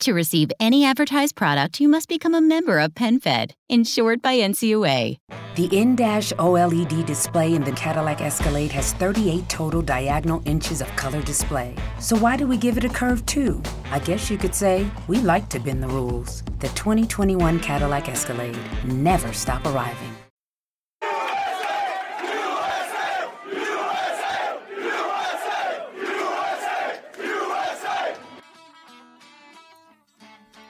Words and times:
To 0.00 0.12
receive 0.12 0.52
any 0.60 0.84
advertised 0.84 1.34
product, 1.34 1.80
you 1.80 1.88
must 1.88 2.08
become 2.08 2.32
a 2.32 2.40
member 2.40 2.78
of 2.78 2.94
PenFed, 2.94 3.50
insured 3.68 4.22
by 4.22 4.36
NCUA. 4.36 5.18
The 5.56 5.66
in-dash 5.76 6.32
OLED 6.34 7.04
display 7.04 7.56
in 7.56 7.64
the 7.64 7.72
Cadillac 7.72 8.20
Escalade 8.20 8.70
has 8.70 8.92
38 8.92 9.48
total 9.48 9.82
diagonal 9.82 10.40
inches 10.44 10.80
of 10.80 10.86
color 10.94 11.20
display. 11.22 11.74
So 11.98 12.16
why 12.16 12.36
do 12.36 12.46
we 12.46 12.56
give 12.56 12.78
it 12.78 12.84
a 12.84 12.88
curve 12.88 13.26
too? 13.26 13.60
I 13.90 13.98
guess 13.98 14.30
you 14.30 14.38
could 14.38 14.54
say 14.54 14.88
we 15.08 15.18
like 15.18 15.48
to 15.48 15.58
bend 15.58 15.82
the 15.82 15.88
rules. 15.88 16.44
The 16.60 16.68
2021 16.68 17.58
Cadillac 17.58 18.08
Escalade 18.08 18.58
never 18.84 19.32
stop 19.32 19.66
arriving. 19.66 20.17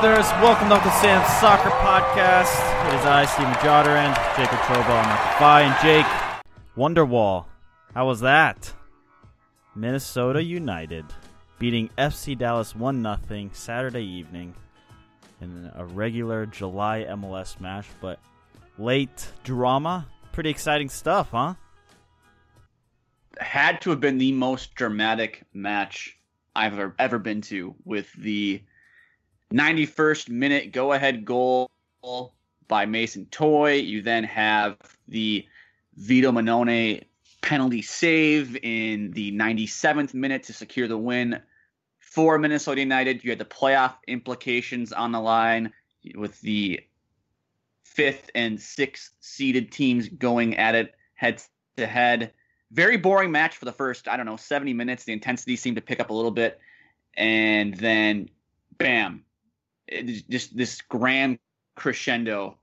Listeners. 0.00 0.30
Welcome 0.40 0.68
to 0.68 0.76
Uncle 0.76 0.92
Sam's 0.92 1.26
Soccer 1.40 1.70
Podcast. 1.70 2.54
It 2.86 3.00
is 3.00 3.04
I, 3.04 3.24
Steven 3.24 3.52
Joderand, 3.54 4.14
Jacob 4.36 4.58
Trobo, 4.60 5.02
McFly, 5.02 5.62
and 5.62 5.82
Jake 5.82 6.06
Wonderwall. 6.76 7.46
How 7.94 8.06
was 8.06 8.20
that? 8.20 8.72
Minnesota 9.74 10.40
United 10.40 11.04
beating 11.58 11.90
FC 11.98 12.38
Dallas 12.38 12.76
1 12.76 13.02
0 13.28 13.50
Saturday 13.52 14.04
evening 14.04 14.54
in 15.40 15.68
a 15.74 15.84
regular 15.84 16.46
July 16.46 17.04
MLS 17.08 17.58
match, 17.58 17.86
but 18.00 18.20
late 18.78 19.26
drama. 19.42 20.06
Pretty 20.30 20.50
exciting 20.50 20.88
stuff, 20.88 21.30
huh? 21.32 21.54
had 23.40 23.80
to 23.80 23.90
have 23.90 24.00
been 24.00 24.18
the 24.18 24.32
most 24.32 24.76
dramatic 24.76 25.44
match 25.54 26.16
I've 26.54 26.92
ever 27.00 27.18
been 27.18 27.40
to 27.42 27.74
with 27.84 28.12
the 28.12 28.62
91st 29.52 30.28
minute 30.28 30.72
go 30.72 30.92
ahead 30.92 31.24
goal 31.24 31.70
by 32.68 32.86
Mason 32.86 33.26
Toye. 33.26 33.74
You 33.74 34.02
then 34.02 34.24
have 34.24 34.76
the 35.08 35.46
Vito 35.96 36.30
Mannone 36.30 37.02
penalty 37.40 37.82
save 37.82 38.56
in 38.62 39.10
the 39.12 39.32
97th 39.32 40.12
minute 40.12 40.44
to 40.44 40.52
secure 40.52 40.86
the 40.86 40.98
win 40.98 41.40
for 41.98 42.38
Minnesota 42.38 42.80
United. 42.80 43.24
You 43.24 43.30
had 43.30 43.38
the 43.38 43.44
playoff 43.44 43.94
implications 44.06 44.92
on 44.92 45.12
the 45.12 45.20
line 45.20 45.72
with 46.14 46.38
the 46.42 46.80
fifth 47.84 48.30
and 48.34 48.60
sixth 48.60 49.12
seeded 49.20 49.72
teams 49.72 50.08
going 50.08 50.56
at 50.56 50.74
it 50.74 50.94
head 51.14 51.42
to 51.76 51.86
head. 51.86 52.32
Very 52.70 52.98
boring 52.98 53.32
match 53.32 53.56
for 53.56 53.64
the 53.64 53.72
first, 53.72 54.08
I 54.08 54.16
don't 54.18 54.26
know, 54.26 54.36
70 54.36 54.74
minutes. 54.74 55.04
The 55.04 55.14
intensity 55.14 55.56
seemed 55.56 55.76
to 55.76 55.82
pick 55.82 56.00
up 56.00 56.10
a 56.10 56.14
little 56.14 56.30
bit. 56.30 56.60
And 57.16 57.74
then, 57.74 58.28
bam, 58.76 59.24
just 60.28 60.56
this 60.56 60.80
grand 60.82 61.38
crescendo 61.76 62.58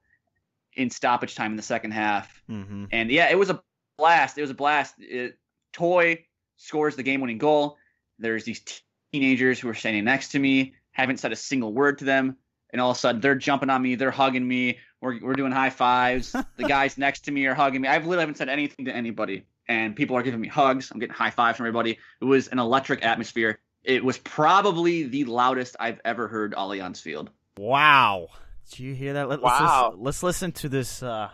in 0.76 0.90
stoppage 0.90 1.36
time 1.36 1.52
in 1.52 1.58
the 1.58 1.64
second 1.64 1.92
half. 1.92 2.42
Mm-hmm. 2.50 2.86
And 2.92 3.10
yeah, 3.10 3.30
it 3.30 3.38
was 3.38 3.50
a 3.50 3.62
blast. 3.98 4.38
It 4.38 4.42
was 4.42 4.52
a 4.52 4.56
blast. 4.56 4.96
It, 5.00 5.38
Toye 5.74 6.26
scores 6.58 6.96
the 6.96 7.04
game 7.04 7.22
winning 7.22 7.38
goal. 7.38 7.78
There's 8.20 8.44
these 8.44 8.62
t- 8.62 8.82
teenagers 9.12 9.60
who 9.60 9.70
are 9.70 9.74
standing 9.74 10.06
next 10.06 10.30
to 10.30 10.40
me, 10.40 10.74
haven't 10.92 11.20
said 11.20 11.32
a 11.32 11.36
single 11.36 11.74
word 11.74 12.00
to 12.00 12.06
them. 12.06 12.38
And 12.72 12.82
all 12.82 12.92
of 12.92 12.98
a 12.98 13.00
sudden, 13.00 13.22
they're 13.22 13.36
jumping 13.36 13.70
on 13.70 13.82
me. 13.82 13.96
They're 13.96 14.12
hugging 14.12 14.46
me. 14.46 14.80
We're, 15.02 15.20
we're 15.22 15.34
doing 15.34 15.52
high 15.52 15.70
fives. 15.70 16.32
the 16.32 16.64
guys 16.68 16.98
next 16.98 17.22
to 17.26 17.32
me 17.32 17.46
are 17.46 17.54
hugging 17.54 17.82
me. 17.82 17.88
I've 17.88 18.04
literally 18.04 18.22
haven't 18.22 18.38
said 18.38 18.50
anything 18.50 18.86
to 18.86 18.96
anybody. 18.96 19.46
And 19.68 19.96
people 19.96 20.18
are 20.18 20.24
giving 20.24 20.42
me 20.42 20.48
hugs. 20.48 20.92
I'm 20.92 21.00
getting 21.00 21.16
high 21.16 21.30
fives 21.30 21.58
from 21.58 21.66
everybody. 21.66 21.98
It 22.22 22.26
was 22.26 22.50
an 22.50 22.60
electric 22.60 23.06
atmosphere. 23.06 23.60
It 23.86 24.04
was 24.04 24.18
probably 24.18 25.04
the 25.04 25.26
loudest 25.26 25.76
I've 25.80 26.02
ever 26.04 26.28
heard 26.28 26.56
Allianz 26.56 27.00
Field. 27.00 27.30
Wow. 27.58 28.30
Did 28.72 28.80
you 28.80 28.96
hear 28.96 29.14
that? 29.14 29.30
Let, 29.30 29.42
Wow. 29.42 29.52
Let's 29.52 29.62
listen, 29.62 30.04
let's 30.04 30.24
listen 30.24 30.52
to 30.54 30.70
this 30.70 31.04
uh, 31.04 31.30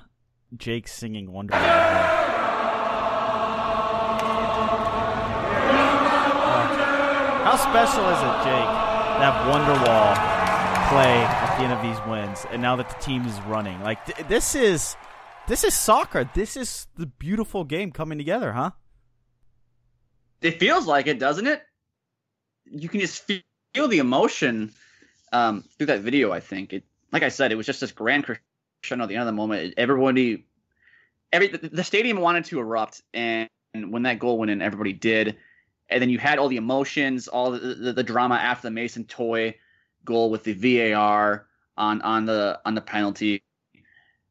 Jake 0.57 0.89
singing 0.89 1.29
Wonderwall. 1.29 1.51
Uh, 6.43 6.67
how 7.45 7.55
special 7.55 8.03
is 8.09 8.19
it, 8.19 8.35
Jake, 8.43 8.67
to 8.67 9.21
have 9.23 9.35
Wonderwall 9.47 10.15
play 10.89 11.23
at 11.23 11.57
the 11.57 11.63
end 11.63 11.71
of 11.71 11.81
these 11.81 12.05
wins, 12.09 12.45
and 12.51 12.61
now 12.61 12.75
that 12.75 12.89
the 12.89 12.95
team 12.95 13.25
is 13.25 13.39
running? 13.43 13.81
Like 13.81 14.05
th- 14.05 14.27
this 14.27 14.55
is 14.55 14.97
this 15.47 15.63
is 15.63 15.73
soccer. 15.73 16.29
This 16.33 16.57
is 16.57 16.87
the 16.97 17.05
beautiful 17.05 17.63
game 17.63 17.91
coming 17.93 18.17
together, 18.17 18.51
huh? 18.51 18.71
It 20.41 20.59
feels 20.59 20.85
like 20.85 21.07
it, 21.07 21.17
doesn't 21.17 21.47
it? 21.47 21.61
You 22.71 22.89
can 22.89 22.99
just 22.99 23.23
feel 23.73 23.87
the 23.87 23.99
emotion 23.99 24.71
um, 25.31 25.63
through 25.77 25.87
that 25.87 26.01
video. 26.01 26.31
I 26.31 26.39
think 26.39 26.73
it, 26.73 26.83
like 27.11 27.23
I 27.23 27.29
said, 27.29 27.51
it 27.51 27.55
was 27.55 27.65
just 27.65 27.81
this 27.81 27.91
grand 27.91 28.25
crescendo 28.25 29.03
at 29.03 29.09
the 29.09 29.15
end 29.15 29.21
of 29.21 29.27
the 29.27 29.33
moment. 29.33 29.73
Everybody, 29.77 30.45
every 31.31 31.47
the, 31.47 31.83
stadium 31.83 32.19
wanted 32.19 32.45
to 32.45 32.59
erupt, 32.59 33.01
and, 33.13 33.49
and 33.73 33.91
when 33.91 34.03
that 34.03 34.19
goal 34.19 34.37
went 34.37 34.51
in, 34.51 34.61
everybody 34.61 34.93
did. 34.93 35.37
And 35.89 36.01
then 36.01 36.09
you 36.09 36.19
had 36.19 36.39
all 36.39 36.47
the 36.47 36.57
emotions, 36.57 37.27
all 37.27 37.51
the, 37.51 37.59
the, 37.59 37.93
the 37.93 38.03
drama 38.03 38.35
after 38.35 38.67
the 38.67 38.71
Mason 38.71 39.03
Toye 39.03 39.55
goal 40.05 40.29
with 40.29 40.43
the 40.43 40.53
VAR 40.53 41.47
on 41.77 42.01
on 42.01 42.25
the 42.25 42.59
on 42.65 42.75
the 42.75 42.81
penalty, 42.81 43.43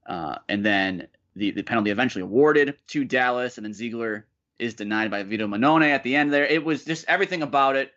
uh, 0.06 0.36
and 0.48 0.64
then 0.64 1.06
the 1.36 1.50
the 1.50 1.62
penalty 1.62 1.90
eventually 1.90 2.22
awarded 2.22 2.76
to 2.88 3.04
Dallas, 3.04 3.58
and 3.58 3.64
then 3.64 3.74
Ziegler 3.74 4.26
is 4.58 4.74
denied 4.74 5.10
by 5.10 5.22
Vito 5.22 5.46
Mannone 5.46 5.88
at 5.88 6.02
the 6.02 6.16
end 6.16 6.32
there. 6.32 6.46
It 6.46 6.64
was 6.64 6.84
just 6.84 7.04
everything 7.08 7.42
about 7.42 7.76
it. 7.76 7.92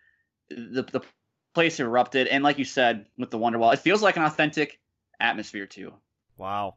The 0.50 0.84
the 0.84 1.02
place 1.54 1.80
erupted, 1.80 2.28
and 2.28 2.44
like 2.44 2.58
you 2.58 2.66
said 2.66 3.06
with 3.18 3.31
the 3.31 3.38
Wonderwall, 3.38 3.74
it 3.74 3.80
feels 3.80 4.02
like 4.02 4.18
an 4.18 4.24
authentic 4.24 4.80
atmosphere 5.20 5.66
too. 5.66 5.94
Wow. 6.38 6.76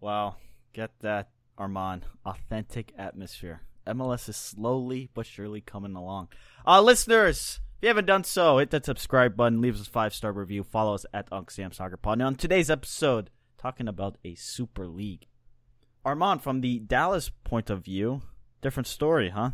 Wow. 0.00 0.36
Get 0.72 0.90
that, 1.00 1.30
Armand. 1.56 2.04
Authentic 2.24 2.92
atmosphere. 2.98 3.62
MLS 3.86 4.28
is 4.28 4.36
slowly 4.36 5.08
but 5.14 5.26
surely 5.26 5.60
coming 5.60 5.94
along. 5.94 6.28
Uh, 6.66 6.82
listeners, 6.82 7.60
if 7.76 7.82
you 7.82 7.88
haven't 7.88 8.06
done 8.06 8.24
so, 8.24 8.58
hit 8.58 8.70
that 8.70 8.84
subscribe 8.84 9.36
button, 9.36 9.60
leave 9.60 9.76
us 9.76 9.86
a 9.86 9.90
five 9.90 10.12
star 10.12 10.32
review, 10.32 10.64
follow 10.64 10.94
us 10.94 11.06
at 11.14 11.28
Unc 11.30 11.50
Sam 11.50 11.72
Soccer 11.72 11.96
Pod. 11.96 12.18
Now, 12.18 12.26
on 12.26 12.34
today's 12.34 12.70
episode, 12.70 13.30
talking 13.58 13.86
about 13.88 14.18
a 14.24 14.34
Super 14.34 14.86
League. 14.86 15.26
Armand, 16.04 16.42
from 16.42 16.60
the 16.60 16.78
Dallas 16.78 17.30
point 17.44 17.70
of 17.70 17.84
view, 17.84 18.22
different 18.62 18.86
story, 18.86 19.30
huh? 19.30 19.50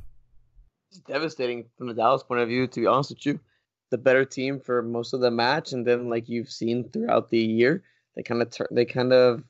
Devastating 1.00 1.66
from 1.76 1.88
the 1.88 1.94
Dallas 1.94 2.22
point 2.22 2.40
of 2.40 2.48
view, 2.48 2.66
to 2.66 2.80
be 2.80 2.86
honest 2.86 3.10
with 3.10 3.26
you. 3.26 3.40
The 3.90 3.98
better 3.98 4.24
team 4.24 4.60
for 4.60 4.82
most 4.82 5.12
of 5.12 5.20
the 5.20 5.30
match, 5.30 5.72
and 5.72 5.86
then 5.86 6.08
like 6.08 6.28
you've 6.28 6.50
seen 6.50 6.88
throughout 6.88 7.28
the 7.28 7.38
year, 7.38 7.82
they 8.16 8.22
kind 8.22 8.40
of 8.40 8.50
tur- 8.50 8.68
they 8.70 8.84
kind 8.84 9.12
of 9.12 9.44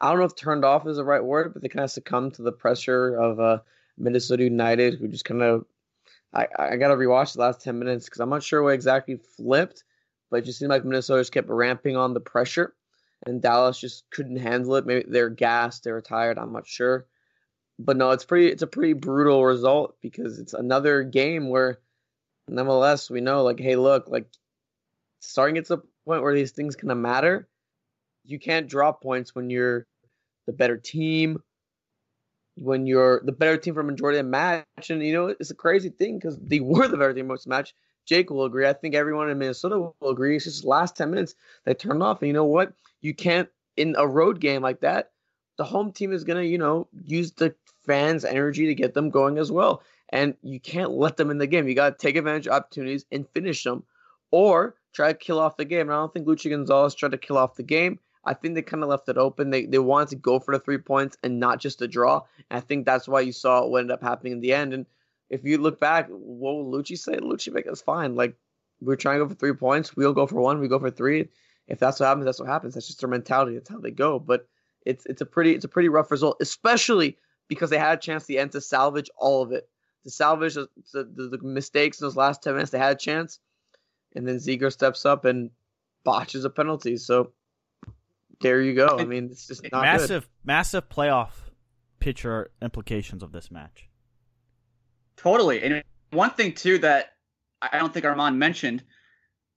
I 0.00 0.10
don't 0.10 0.18
know 0.18 0.24
if 0.24 0.36
turned 0.36 0.64
off 0.64 0.86
is 0.86 0.96
the 0.96 1.04
right 1.04 1.22
word, 1.22 1.52
but 1.52 1.62
they 1.62 1.68
kind 1.68 1.84
of 1.84 1.90
succumbed 1.90 2.34
to 2.34 2.42
the 2.42 2.52
pressure 2.52 3.14
of 3.16 3.40
uh, 3.40 3.58
Minnesota 3.96 4.44
United, 4.44 4.94
who 4.94 5.08
just 5.08 5.24
kind 5.24 5.42
of 5.42 5.64
I 6.32 6.46
I 6.58 6.76
got 6.76 6.88
to 6.88 6.94
rewatch 6.94 7.34
the 7.34 7.40
last 7.40 7.60
ten 7.60 7.78
minutes 7.78 8.06
because 8.06 8.20
I'm 8.20 8.30
not 8.30 8.42
sure 8.42 8.62
what 8.62 8.74
exactly 8.74 9.16
flipped, 9.36 9.84
but 10.30 10.38
it 10.38 10.44
just 10.44 10.58
seemed 10.58 10.70
like 10.70 10.84
Minnesota 10.84 11.20
just 11.20 11.32
kept 11.32 11.48
ramping 11.48 11.96
on 11.96 12.14
the 12.14 12.20
pressure, 12.20 12.74
and 13.26 13.42
Dallas 13.42 13.78
just 13.78 14.10
couldn't 14.10 14.36
handle 14.36 14.76
it. 14.76 14.86
Maybe 14.86 15.04
they're 15.08 15.30
gassed, 15.30 15.84
they're 15.84 16.00
tired. 16.00 16.38
I'm 16.38 16.52
not 16.52 16.66
sure, 16.66 17.06
but 17.78 17.96
no, 17.96 18.10
it's 18.10 18.24
pretty. 18.24 18.48
It's 18.48 18.62
a 18.62 18.66
pretty 18.66 18.92
brutal 18.94 19.44
result 19.44 19.96
because 20.02 20.38
it's 20.38 20.54
another 20.54 21.02
game 21.04 21.48
where, 21.48 21.78
nonetheless, 22.48 23.10
we 23.10 23.20
know 23.20 23.42
like, 23.44 23.60
hey, 23.60 23.76
look, 23.76 24.08
like 24.08 24.28
starting 25.20 25.56
gets 25.56 25.68
to 25.68 25.74
a 25.74 25.78
point 26.06 26.22
where 26.22 26.34
these 26.34 26.52
things 26.52 26.76
kind 26.76 26.92
of 26.92 26.98
matter. 26.98 27.48
you 28.24 28.38
can't 28.38 28.68
drop 28.68 29.02
points 29.02 29.34
when 29.34 29.50
you're 29.50 29.86
the 30.46 30.52
better 30.52 30.76
team, 30.76 31.42
when 32.56 32.86
you're 32.86 33.22
the 33.24 33.32
better 33.32 33.56
team 33.56 33.74
for 33.74 33.82
majority 33.82 34.18
of 34.18 34.26
the 34.26 34.30
match. 34.30 34.90
And 34.90 35.02
you 35.02 35.12
know, 35.12 35.28
it's 35.28 35.50
a 35.50 35.54
crazy 35.54 35.90
thing 35.90 36.18
because 36.18 36.38
they 36.38 36.60
were 36.60 36.88
the 36.88 36.96
better 36.96 37.14
team 37.14 37.28
most 37.28 37.44
the 37.44 37.50
match. 37.50 37.74
Jake 38.06 38.30
will 38.30 38.44
agree. 38.44 38.66
I 38.66 38.72
think 38.72 38.94
everyone 38.94 39.30
in 39.30 39.38
Minnesota 39.38 39.78
will 39.78 40.10
agree. 40.10 40.36
It's 40.36 40.44
just 40.46 40.62
the 40.62 40.68
last 40.68 40.96
10 40.96 41.10
minutes 41.10 41.34
they 41.64 41.74
turned 41.74 42.02
off. 42.02 42.22
And 42.22 42.28
you 42.28 42.32
know 42.32 42.44
what? 42.46 42.72
You 43.02 43.14
can't 43.14 43.48
in 43.76 43.94
a 43.98 44.06
road 44.08 44.40
game 44.40 44.62
like 44.62 44.80
that. 44.80 45.10
The 45.58 45.64
home 45.64 45.92
team 45.92 46.12
is 46.12 46.24
gonna, 46.24 46.42
you 46.42 46.58
know, 46.58 46.88
use 47.04 47.32
the 47.32 47.54
fans' 47.84 48.24
energy 48.24 48.66
to 48.66 48.74
get 48.74 48.94
them 48.94 49.10
going 49.10 49.38
as 49.38 49.52
well. 49.52 49.82
And 50.10 50.34
you 50.42 50.58
can't 50.58 50.92
let 50.92 51.16
them 51.18 51.30
in 51.30 51.38
the 51.38 51.46
game. 51.46 51.68
You 51.68 51.74
gotta 51.74 51.96
take 51.96 52.16
advantage 52.16 52.46
of 52.46 52.54
opportunities 52.54 53.04
and 53.12 53.28
finish 53.28 53.62
them. 53.64 53.84
Or 54.30 54.76
try 54.92 55.12
to 55.12 55.18
kill 55.18 55.38
off 55.38 55.56
the 55.56 55.64
game. 55.64 55.82
And 55.82 55.92
I 55.92 55.96
don't 55.96 56.12
think 56.12 56.26
Luchi 56.26 56.50
Gonzalez 56.50 56.94
tried 56.94 57.12
to 57.12 57.18
kill 57.18 57.38
off 57.38 57.56
the 57.56 57.62
game. 57.62 57.98
I 58.24 58.34
think 58.34 58.54
they 58.54 58.62
kind 58.62 58.82
of 58.82 58.88
left 58.88 59.08
it 59.08 59.16
open. 59.16 59.50
They 59.50 59.64
they 59.64 59.78
wanted 59.78 60.08
to 60.10 60.16
go 60.16 60.38
for 60.38 60.54
the 60.54 60.60
three 60.60 60.78
points 60.78 61.16
and 61.22 61.40
not 61.40 61.60
just 61.60 61.82
a 61.82 61.88
draw. 61.88 62.22
And 62.50 62.58
I 62.58 62.60
think 62.60 62.84
that's 62.84 63.08
why 63.08 63.20
you 63.20 63.32
saw 63.32 63.64
what 63.66 63.80
ended 63.80 63.94
up 63.94 64.02
happening 64.02 64.34
in 64.34 64.40
the 64.40 64.52
end. 64.52 64.74
And 64.74 64.86
if 65.30 65.44
you 65.44 65.58
look 65.58 65.80
back, 65.80 66.08
what 66.08 66.54
will 66.54 66.70
Luchi 66.70 66.98
say? 66.98 67.16
Luchi 67.16 67.52
make 67.52 67.66
us 67.66 67.80
fine. 67.80 68.16
Like 68.16 68.36
we're 68.80 68.96
trying 68.96 69.18
to 69.18 69.24
go 69.24 69.28
for 69.28 69.34
three 69.34 69.54
points. 69.54 69.96
We'll 69.96 70.12
go 70.12 70.26
for 70.26 70.40
one. 70.40 70.60
We 70.60 70.68
go 70.68 70.78
for 70.78 70.90
three. 70.90 71.28
If 71.68 71.78
that's 71.78 72.00
what 72.00 72.06
happens, 72.06 72.24
that's 72.24 72.40
what 72.40 72.48
happens. 72.48 72.74
That's 72.74 72.86
just 72.86 73.00
their 73.00 73.08
mentality. 73.08 73.54
That's 73.54 73.70
how 73.70 73.78
they 73.78 73.90
go. 73.90 74.18
But 74.18 74.46
it's 74.84 75.06
it's 75.06 75.20
a 75.20 75.26
pretty 75.26 75.54
it's 75.54 75.64
a 75.64 75.68
pretty 75.68 75.88
rough 75.88 76.10
result, 76.10 76.36
especially 76.40 77.18
because 77.48 77.70
they 77.70 77.78
had 77.78 77.98
a 77.98 78.00
chance 78.00 78.24
at 78.24 78.26
the 78.26 78.38
end 78.38 78.52
to 78.52 78.60
salvage 78.60 79.10
all 79.16 79.42
of 79.42 79.52
it, 79.52 79.68
to 80.04 80.10
salvage 80.10 80.54
the, 80.54 80.68
the, 80.92 81.04
the 81.04 81.38
mistakes 81.42 82.00
in 82.00 82.06
those 82.06 82.16
last 82.16 82.42
ten 82.42 82.54
minutes. 82.54 82.70
They 82.70 82.78
had 82.78 82.92
a 82.92 82.98
chance, 82.98 83.38
and 84.14 84.26
then 84.26 84.38
Ziegler 84.38 84.70
steps 84.70 85.06
up 85.06 85.24
and 85.24 85.50
botches 86.04 86.44
a 86.44 86.50
penalty. 86.50 86.96
So 86.96 87.32
there 88.40 88.62
you 88.62 88.74
go. 88.74 88.96
I 88.98 89.04
mean, 89.04 89.28
it's 89.30 89.46
just 89.46 89.62
not 89.72 89.82
massive, 89.82 90.22
good. 90.22 90.46
massive 90.46 90.88
playoff 90.88 91.30
pitcher 92.00 92.50
implications 92.62 93.22
of 93.22 93.32
this 93.32 93.50
match. 93.50 93.88
Totally. 95.16 95.62
And 95.62 95.82
one 96.10 96.30
thing 96.30 96.52
too 96.52 96.78
that 96.78 97.14
I 97.60 97.78
don't 97.78 97.92
think 97.92 98.06
Armand 98.06 98.38
mentioned, 98.38 98.84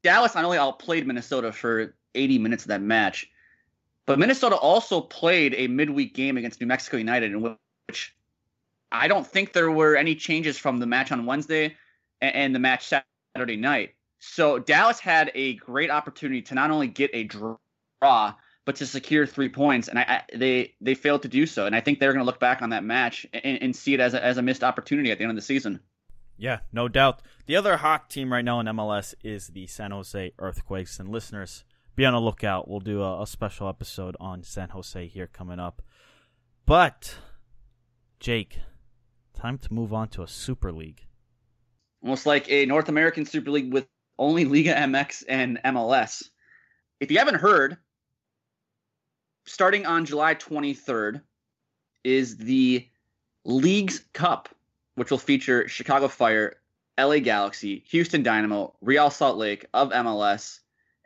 Dallas 0.03 0.35
not 0.35 0.44
only 0.44 0.57
outplayed 0.57 1.06
Minnesota 1.06 1.51
for 1.51 1.95
80 2.15 2.39
minutes 2.39 2.63
of 2.63 2.69
that 2.69 2.81
match, 2.81 3.29
but 4.06 4.19
Minnesota 4.19 4.56
also 4.56 5.01
played 5.01 5.56
a 5.57 5.68
midweek 5.68 6.13
game 6.13 6.38
against 6.38 6.59
New 6.59 6.68
Mexico 6.68 6.98
United 6.98 7.31
in 7.31 7.57
which 7.88 8.15
I 8.92 9.07
don't 9.07 9.25
think 9.25 9.53
there 9.53 9.71
were 9.71 9.95
any 9.95 10.15
changes 10.15 10.57
from 10.57 10.80
the 10.80 10.86
match 10.86 11.12
on 11.12 11.25
Wednesday 11.25 11.75
and 12.19 12.53
the 12.53 12.59
match 12.59 12.92
Saturday 13.36 13.57
night. 13.57 13.95
So 14.19 14.59
Dallas 14.59 15.00
had 15.00 15.31
a 15.33 15.56
great 15.56 15.89
opportunity 15.89 16.42
to 16.44 16.56
not 16.56 16.71
only 16.71 16.88
get 16.88 17.09
a 17.13 17.24
draw, 17.24 17.57
but 18.65 18.75
to 18.75 18.86
secure 18.86 19.25
three 19.25 19.50
points, 19.50 19.88
and 19.88 19.98
I, 19.98 20.01
I, 20.03 20.38
they 20.38 20.75
they 20.80 20.94
failed 20.94 21.24
to 21.24 21.27
do 21.27 21.48
so. 21.48 21.65
And 21.65 21.75
I 21.75 21.81
think 21.81 22.00
they're 22.00 22.13
going 22.13 22.24
to 22.24 22.25
look 22.25 22.39
back 22.39 22.62
on 22.62 22.69
that 22.69 22.83
match 22.83 23.25
and, 23.33 23.62
and 23.62 23.75
see 23.75 23.94
it 23.95 24.00
as 24.00 24.13
a, 24.13 24.24
as 24.24 24.38
a 24.38 24.42
missed 24.42 24.63
opportunity 24.63 25.12
at 25.12 25.18
the 25.18 25.24
end 25.24 25.31
of 25.31 25.36
the 25.36 25.42
season. 25.42 25.80
Yeah, 26.38 26.59
no 26.71 26.88
doubt. 26.88 27.21
The 27.45 27.56
other 27.56 27.77
hot 27.77 28.09
team 28.09 28.31
right 28.31 28.45
now 28.45 28.59
in 28.59 28.68
MLS 28.68 29.13
is 29.24 29.48
the 29.48 29.68
San 29.68 29.92
Jose 29.92 30.31
Earthquakes. 30.39 31.00
And 31.00 31.09
listeners, 31.09 31.63
be 31.95 32.05
on 32.05 32.13
the 32.13 32.19
lookout. 32.21 32.67
We'll 32.67 32.79
do 32.79 33.01
a, 33.01 33.23
a 33.23 33.27
special 33.27 33.67
episode 33.67 34.15
on 34.19 34.43
San 34.43 34.69
Jose 34.69 35.07
here 35.07 35.27
coming 35.27 35.59
up. 35.59 35.81
But, 36.65 37.15
Jake, 38.19 38.59
time 39.33 39.57
to 39.59 39.73
move 39.73 39.93
on 39.93 40.07
to 40.09 40.23
a 40.23 40.27
Super 40.27 40.71
League. 40.71 41.05
Almost 42.03 42.25
like 42.25 42.49
a 42.49 42.65
North 42.65 42.89
American 42.89 43.25
Super 43.25 43.51
League 43.51 43.73
with 43.73 43.88
only 44.17 44.45
Liga 44.45 44.73
MX 44.73 45.23
and 45.27 45.59
MLS. 45.65 46.23
If 46.99 47.11
you 47.11 47.17
haven't 47.17 47.35
heard, 47.35 47.77
starting 49.45 49.85
on 49.85 50.05
July 50.05 50.35
23rd 50.35 51.21
is 52.03 52.38
the 52.38 52.88
Leagues 53.43 54.05
Cup, 54.13 54.49
which 54.95 55.11
will 55.11 55.17
feature 55.17 55.67
Chicago 55.67 56.07
Fire, 56.07 56.57
LA 56.99 57.19
Galaxy, 57.19 57.83
Houston 57.88 58.23
Dynamo, 58.23 58.75
Real 58.81 59.09
Salt 59.09 59.38
Lake 59.38 59.65
of 59.73 59.89
MLS, 59.89 60.61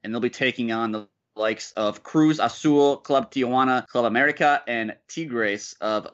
and 0.06 0.13
they'll 0.13 0.22
be 0.22 0.30
taking 0.30 0.72
on 0.72 0.92
the 0.92 1.07
likes 1.36 1.72
of 1.74 2.04
Cruz 2.04 2.40
Azul, 2.40 2.98
Club 2.98 3.31
Tijuana, 3.31 3.88
Club 3.88 4.06
America, 4.06 4.62
and 4.68 4.96
Tigres 5.07 5.75
of 5.81 6.07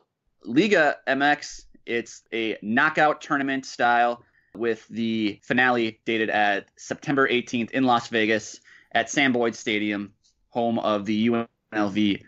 Liga 0.46 0.96
MX. 1.08 1.66
It's 1.86 2.24
a 2.34 2.58
knockout 2.62 3.22
tournament 3.22 3.66
style 3.66 4.24
with 4.56 4.88
the 4.88 5.40
finale 5.44 6.00
dated 6.06 6.30
at 6.30 6.70
September 6.78 7.28
18th 7.28 7.72
in 7.72 7.84
Las 7.84 8.08
Vegas 8.08 8.62
at 8.94 9.10
Sam 9.10 9.34
Boyd 9.34 9.56
Stadium, 9.56 10.14
home 10.50 10.80
of 10.80 11.06
the 11.06 11.28
UNLV 11.74 12.24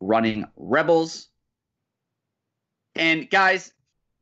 running 0.00 0.44
Rebels. 0.56 1.28
And 2.94 3.30
guys, 3.30 3.72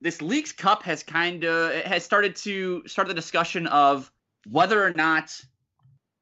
this 0.00 0.22
Leagues 0.22 0.52
Cup 0.52 0.84
has 0.84 1.02
kind 1.02 1.44
of 1.44 1.74
has 1.84 2.04
started 2.04 2.36
to 2.36 2.86
start 2.86 3.08
the 3.08 3.14
discussion 3.14 3.66
of 3.66 4.10
whether 4.48 4.82
or 4.82 4.92
not 4.92 5.40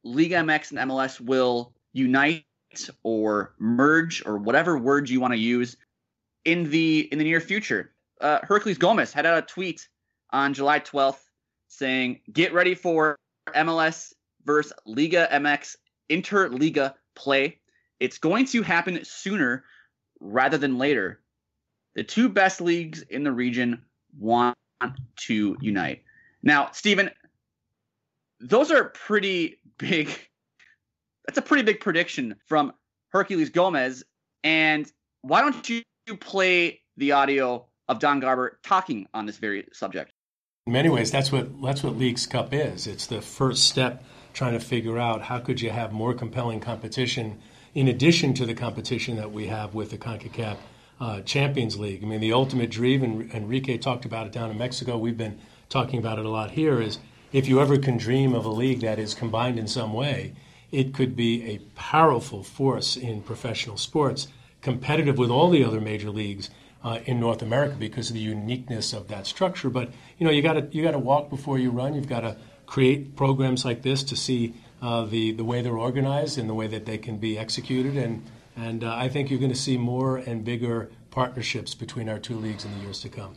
Liga 0.05 0.37
MX 0.37 0.71
and 0.71 0.91
MLS 0.91 1.21
will 1.21 1.73
unite 1.93 2.45
or 3.03 3.55
merge 3.59 4.25
or 4.27 4.39
whatever 4.39 4.79
words 4.79 5.11
you 5.11 5.21
want 5.21 5.33
to 5.33 5.39
use 5.39 5.77
in 6.45 6.71
the 6.71 7.09
in 7.11 7.19
the 7.19 7.25
near 7.25 7.41
future. 7.41 7.93
Uh, 8.21 8.41
Herculez 8.41 8.79
Gomez 8.79 9.13
had 9.13 9.27
out 9.27 9.39
a 9.39 9.43
tweet 9.43 9.89
on 10.31 10.55
July 10.55 10.81
12th 10.81 11.23
saying, 11.69 12.21
"Get 12.33 12.53
ready 12.53 12.75
for 12.75 13.17
MLS 13.55 14.13
versus 14.45 14.73
Liga 14.87 15.29
MX 15.31 15.77
interliga 16.11 16.95
play. 17.15 17.59
It's 18.01 18.19
going 18.19 18.47
to 18.47 18.63
happen 18.63 19.05
sooner 19.05 19.65
rather 20.21 20.59
than 20.59 20.79
later. 20.79 21.21
The 21.95 22.05
two 22.05 22.29
best 22.29 22.61
leagues 22.61 23.03
in 23.03 23.25
the 23.25 23.33
region 23.33 23.83
want 24.19 24.57
to 25.17 25.57
unite. 25.61 26.03
Now, 26.43 26.71
Stephen, 26.73 27.11
those 28.41 28.71
are 28.71 28.85
pretty 28.91 29.59
big. 29.79 30.09
That's 31.27 31.39
a 31.39 31.43
pretty 31.43 31.63
big 31.63 31.81
prediction 31.81 32.37
from 32.47 32.73
Herculez 33.15 33.53
Gomez. 33.53 34.05
And 34.43 34.91
why 35.23 35.41
don't 35.41 35.69
you 35.69 35.83
play 36.21 36.81
the 36.97 37.13
audio 37.13 37.67
of 37.89 37.99
Don 37.99 38.21
Garber 38.21 38.59
talking 38.63 39.07
on 39.15 39.27
this 39.27 39.39
very 39.39 39.67
subject? 39.73 40.13
In 40.67 40.73
many 40.73 40.89
ways, 40.89 41.11
that's 41.11 41.31
what 41.31 41.63
that's 41.63 41.83
what 41.83 41.97
Leagues 41.97 42.27
Cup 42.27 42.55
is. 42.55 42.87
It's 42.87 43.07
the 43.07 43.21
first 43.21 43.65
step 43.65 44.03
trying 44.33 44.55
to 44.55 44.61
figure 44.61 44.99
out 44.99 45.23
how 45.23 45.39
could 45.39 45.61
you 45.61 45.71
have 45.71 45.93
more 45.93 46.15
compelling 46.15 46.61
competition 46.61 47.41
in 47.75 47.89
addition 47.89 48.35
to 48.35 48.47
the 48.47 48.55
competition 48.55 49.17
that 49.17 49.33
we 49.33 49.47
have 49.47 49.75
with 49.75 49.91
the 49.91 49.99
CONCACAF 49.99 50.57
uh, 51.01 51.21
Champions 51.23 51.79
League. 51.79 52.03
I 52.03 52.07
mean, 52.07 52.21
the 52.21 52.33
ultimate 52.33 52.71
dream, 52.71 53.03
and 53.03 53.31
Enrique 53.33 53.79
talked 53.79 54.05
about 54.05 54.27
it 54.27 54.33
down 54.33 54.51
in 54.51 54.59
Mexico. 54.59 54.97
We've 54.97 55.17
been 55.17 55.39
talking 55.69 55.99
about 55.99 56.19
it 56.19 56.25
a 56.25 56.31
lot 56.31 56.53
here. 56.53 56.81
Is 56.81 56.99
if 57.35 57.49
you 57.49 57.61
ever 57.61 57.77
can 57.77 57.97
dream 57.97 58.33
of 58.33 58.45
a 58.45 58.49
league 58.49 58.79
that 58.79 58.97
is 58.97 59.13
combined 59.13 59.59
in 59.59 59.67
some 59.67 59.93
way, 59.93 60.33
it 60.71 60.95
could 60.95 61.17
be 61.17 61.45
a 61.51 61.59
powerful 61.75 62.45
force 62.45 62.97
in 62.97 63.21
professional 63.23 63.77
sports, 63.77 64.29
competitive 64.63 65.19
with 65.19 65.31
all 65.31 65.51
the 65.51 65.65
other 65.65 65.81
major 65.81 66.11
leagues 66.11 66.49
uh, 66.85 67.01
in 67.07 67.19
North 67.19 67.43
America 67.43 67.75
because 67.77 68.09
of 68.09 68.15
the 68.15 68.21
uniqueness 68.21 68.93
of 68.93 69.09
that 69.09 69.27
structure. 69.27 69.69
But 69.69 69.91
you 70.17 70.25
know, 70.25 70.31
you 70.31 70.43
got 70.43 70.53
to 70.53 70.69
you 70.71 70.85
got 70.85 70.93
to 70.93 70.99
walk 71.01 71.29
before 71.29 71.59
you 71.59 71.73
run. 71.73 71.95
You've 71.95 72.09
got 72.09 72.21
to 72.21 72.37
create 72.67 73.17
programs 73.17 73.65
like 73.65 73.83
this 73.83 74.05
to 74.05 74.17
see 74.17 74.55
uh, 74.81 75.05
the 75.05 75.33
the 75.33 75.45
way 75.45 75.61
they're 75.61 75.77
organized 75.77 76.39
and 76.39 76.49
the 76.49 76.55
way 76.55 76.69
that 76.69 76.87
they 76.87 76.99
can 76.99 77.17
be 77.17 77.37
executed. 77.37 77.97
And 77.97 78.25
and 78.55 78.85
uh, 78.85 78.95
I 78.95 79.09
think 79.09 79.29
you're 79.29 79.41
going 79.41 79.51
to 79.51 79.59
see 79.59 79.77
more 79.77 80.19
and 80.19 80.45
bigger 80.45 80.89
partnerships 81.11 81.75
between 81.75 82.09
our 82.09 82.21
two 82.21 82.37
leagues 82.37 82.65
in 82.65 82.73
the 82.79 82.85
years 82.85 83.01
to 83.01 83.09
come. 83.09 83.35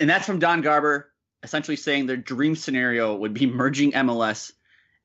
And 0.00 0.10
that's 0.10 0.26
from 0.26 0.40
Don 0.40 0.60
Garber, 0.60 1.08
essentially 1.42 1.76
saying 1.76 2.06
their 2.06 2.16
dream 2.16 2.56
scenario 2.56 3.14
would 3.16 3.34
be 3.34 3.46
merging 3.46 3.92
MLS 3.92 4.52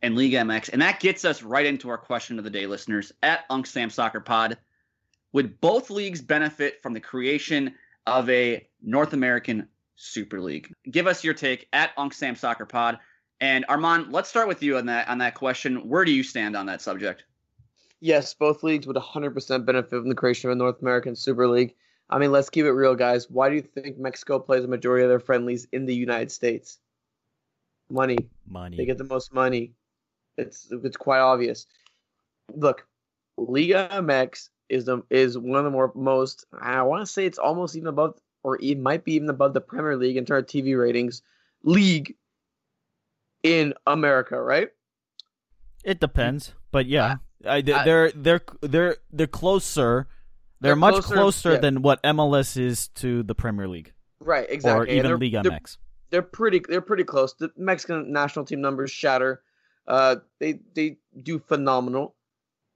and 0.02 0.16
League 0.16 0.34
MX. 0.34 0.70
And 0.74 0.82
that 0.82 1.00
gets 1.00 1.26
us 1.26 1.44
right 1.44 1.66
into 1.66 1.90
our 1.90 1.98
question 1.98 2.38
of 2.38 2.44
the 2.44 2.50
day, 2.50 2.68
listeners. 2.68 3.12
At 3.22 3.46
Unc 3.50 3.68
Sam 3.68 3.90
Soccer 3.90 4.20
Pod, 4.20 4.58
would 5.34 5.62
both 5.62 5.90
leagues 5.90 6.22
benefit 6.22 6.82
from 6.82 6.94
the 6.94 7.00
creation 7.00 7.76
of 8.06 8.30
a 8.30 8.68
North 8.82 9.14
American 9.14 9.68
Super 9.96 10.42
League? 10.42 10.74
Give 10.90 11.08
us 11.08 11.24
your 11.24 11.34
take 11.34 11.68
at 11.72 11.92
Unc 11.98 12.14
Sam 12.14 12.36
Soccer 12.36 12.66
Pod. 12.66 13.00
And 13.40 13.66
Armand, 13.70 14.12
let's 14.12 14.30
start 14.30 14.48
with 14.48 14.62
you 14.62 14.78
on 14.78 14.86
that 14.88 15.08
on 15.08 15.20
that 15.20 15.36
question. 15.36 15.88
Where 15.88 16.06
do 16.06 16.12
you 16.12 16.24
stand 16.24 16.56
on 16.56 16.68
that 16.68 16.82
subject? 16.82 17.24
Yes, 18.00 18.34
both 18.34 18.64
leagues 18.64 18.88
would 18.88 18.96
100% 18.96 19.66
benefit 19.66 19.90
from 19.90 20.10
the 20.10 20.16
creation 20.16 20.50
of 20.50 20.56
a 20.56 20.58
North 20.58 20.82
American 20.82 21.16
Super 21.16 21.48
League. 21.48 21.76
I 22.12 22.20
mean, 22.20 22.32
let's 22.32 22.50
keep 22.50 22.66
it 22.66 22.72
real, 22.72 22.96
guys. 22.96 23.30
Why 23.30 23.50
do 23.50 23.56
you 23.56 23.62
think 23.62 23.98
Mexico 23.98 24.38
plays 24.40 24.66
a 24.66 24.68
majority 24.68 25.04
of 25.04 25.10
their 25.10 25.20
friendlies 25.20 25.68
in 25.72 25.86
the 25.86 25.96
United 25.96 26.32
States? 26.32 26.78
Money. 27.90 28.18
Money. 28.48 28.78
They 28.78 28.86
get 28.86 28.98
the 28.98 29.06
most 29.06 29.34
money. 29.34 29.74
It's 30.38 30.68
it's 30.72 30.98
quite 30.98 31.20
obvious. 31.20 31.68
Look, 32.54 32.86
Liga 33.38 33.90
MX 33.92 34.50
is 34.70 34.86
the 34.86 35.04
is 35.10 35.38
one 35.38 35.60
of 35.60 35.66
the 35.66 35.72
more 35.72 35.92
most 35.96 36.46
I 36.60 36.82
want 36.84 37.02
to 37.02 37.06
say 37.06 37.26
it's 37.26 37.38
almost 37.38 37.76
even 37.76 37.88
above 37.88 38.20
or 38.44 38.62
it 38.62 38.80
might 38.80 39.04
be 39.04 39.14
even 39.14 39.30
above 39.30 39.54
the 39.54 39.62
Premier 39.62 39.96
League 39.98 40.18
in 40.18 40.26
terms 40.26 40.44
of 40.44 40.48
TV 40.48 40.80
ratings 40.80 41.22
league 41.64 42.16
in 43.44 43.74
America, 43.86 44.42
right? 44.42 44.70
It 45.84 46.00
depends, 46.00 46.54
but 46.72 46.86
yeah, 46.86 47.18
I, 47.46 47.62
they're 47.62 48.12
they're 48.12 48.42
they're 48.62 48.98
they're 49.12 49.28
closer. 49.28 50.08
They're, 50.62 50.70
They're 50.70 50.76
much 50.76 50.94
closer, 51.04 51.14
closer 51.16 51.52
yeah. 51.54 51.58
than 51.60 51.82
what 51.82 52.02
MLS 52.04 52.56
is 52.56 52.88
to 52.96 53.24
the 53.24 53.34
Premier 53.36 53.68
League 53.68 53.94
Right, 54.20 54.46
exactly. 54.50 54.88
or 54.88 54.98
even 54.98 55.20
Liga 55.20 55.42
MX. 55.42 55.78
they're 56.12 56.22
pretty 56.22 56.62
they're 56.70 56.82
pretty 56.82 57.04
close. 57.04 57.34
The 57.34 57.52
Mexican 57.58 58.12
national 58.14 58.46
team 58.46 58.62
numbers 58.62 58.92
shatter. 58.92 59.42
Uh, 59.88 60.18
they 60.40 60.60
they 60.76 60.98
do 61.24 61.40
phenomenal. 61.40 62.16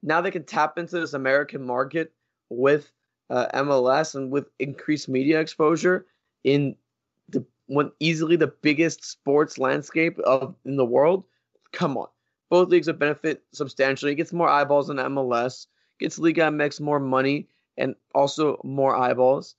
Now 0.02 0.22
they 0.22 0.32
can 0.32 0.44
tap 0.44 0.78
into 0.80 1.00
this 1.00 1.14
American 1.14 1.64
market 1.66 2.12
with 2.50 2.92
uh, 3.30 3.48
MLS 3.54 4.16
and 4.16 4.32
with 4.32 4.48
increased 4.60 5.08
media 5.08 5.40
exposure 5.40 6.08
in 6.44 6.76
the 7.30 7.46
one 7.68 7.92
easily 8.00 8.36
the 8.36 8.48
biggest 8.48 9.06
sports 9.06 9.58
landscape 9.60 10.18
of 10.20 10.56
in 10.66 10.76
the 10.78 10.86
world. 10.86 11.24
Come 11.72 11.98
on, 11.98 12.08
both 12.50 12.70
leagues 12.70 12.88
would 12.88 12.98
benefit 13.00 13.44
substantially. 13.54 14.14
It 14.14 14.16
gets 14.16 14.34
more 14.34 14.50
eyeballs 14.50 14.88
than 14.88 14.98
MLS. 14.98 15.68
Gets 16.00 16.18
Liga 16.20 16.42
MX 16.44 16.82
more 16.82 17.00
money 17.00 17.48
and 17.78 17.96
also 18.14 18.60
more 18.64 18.96
eyeballs 18.96 19.56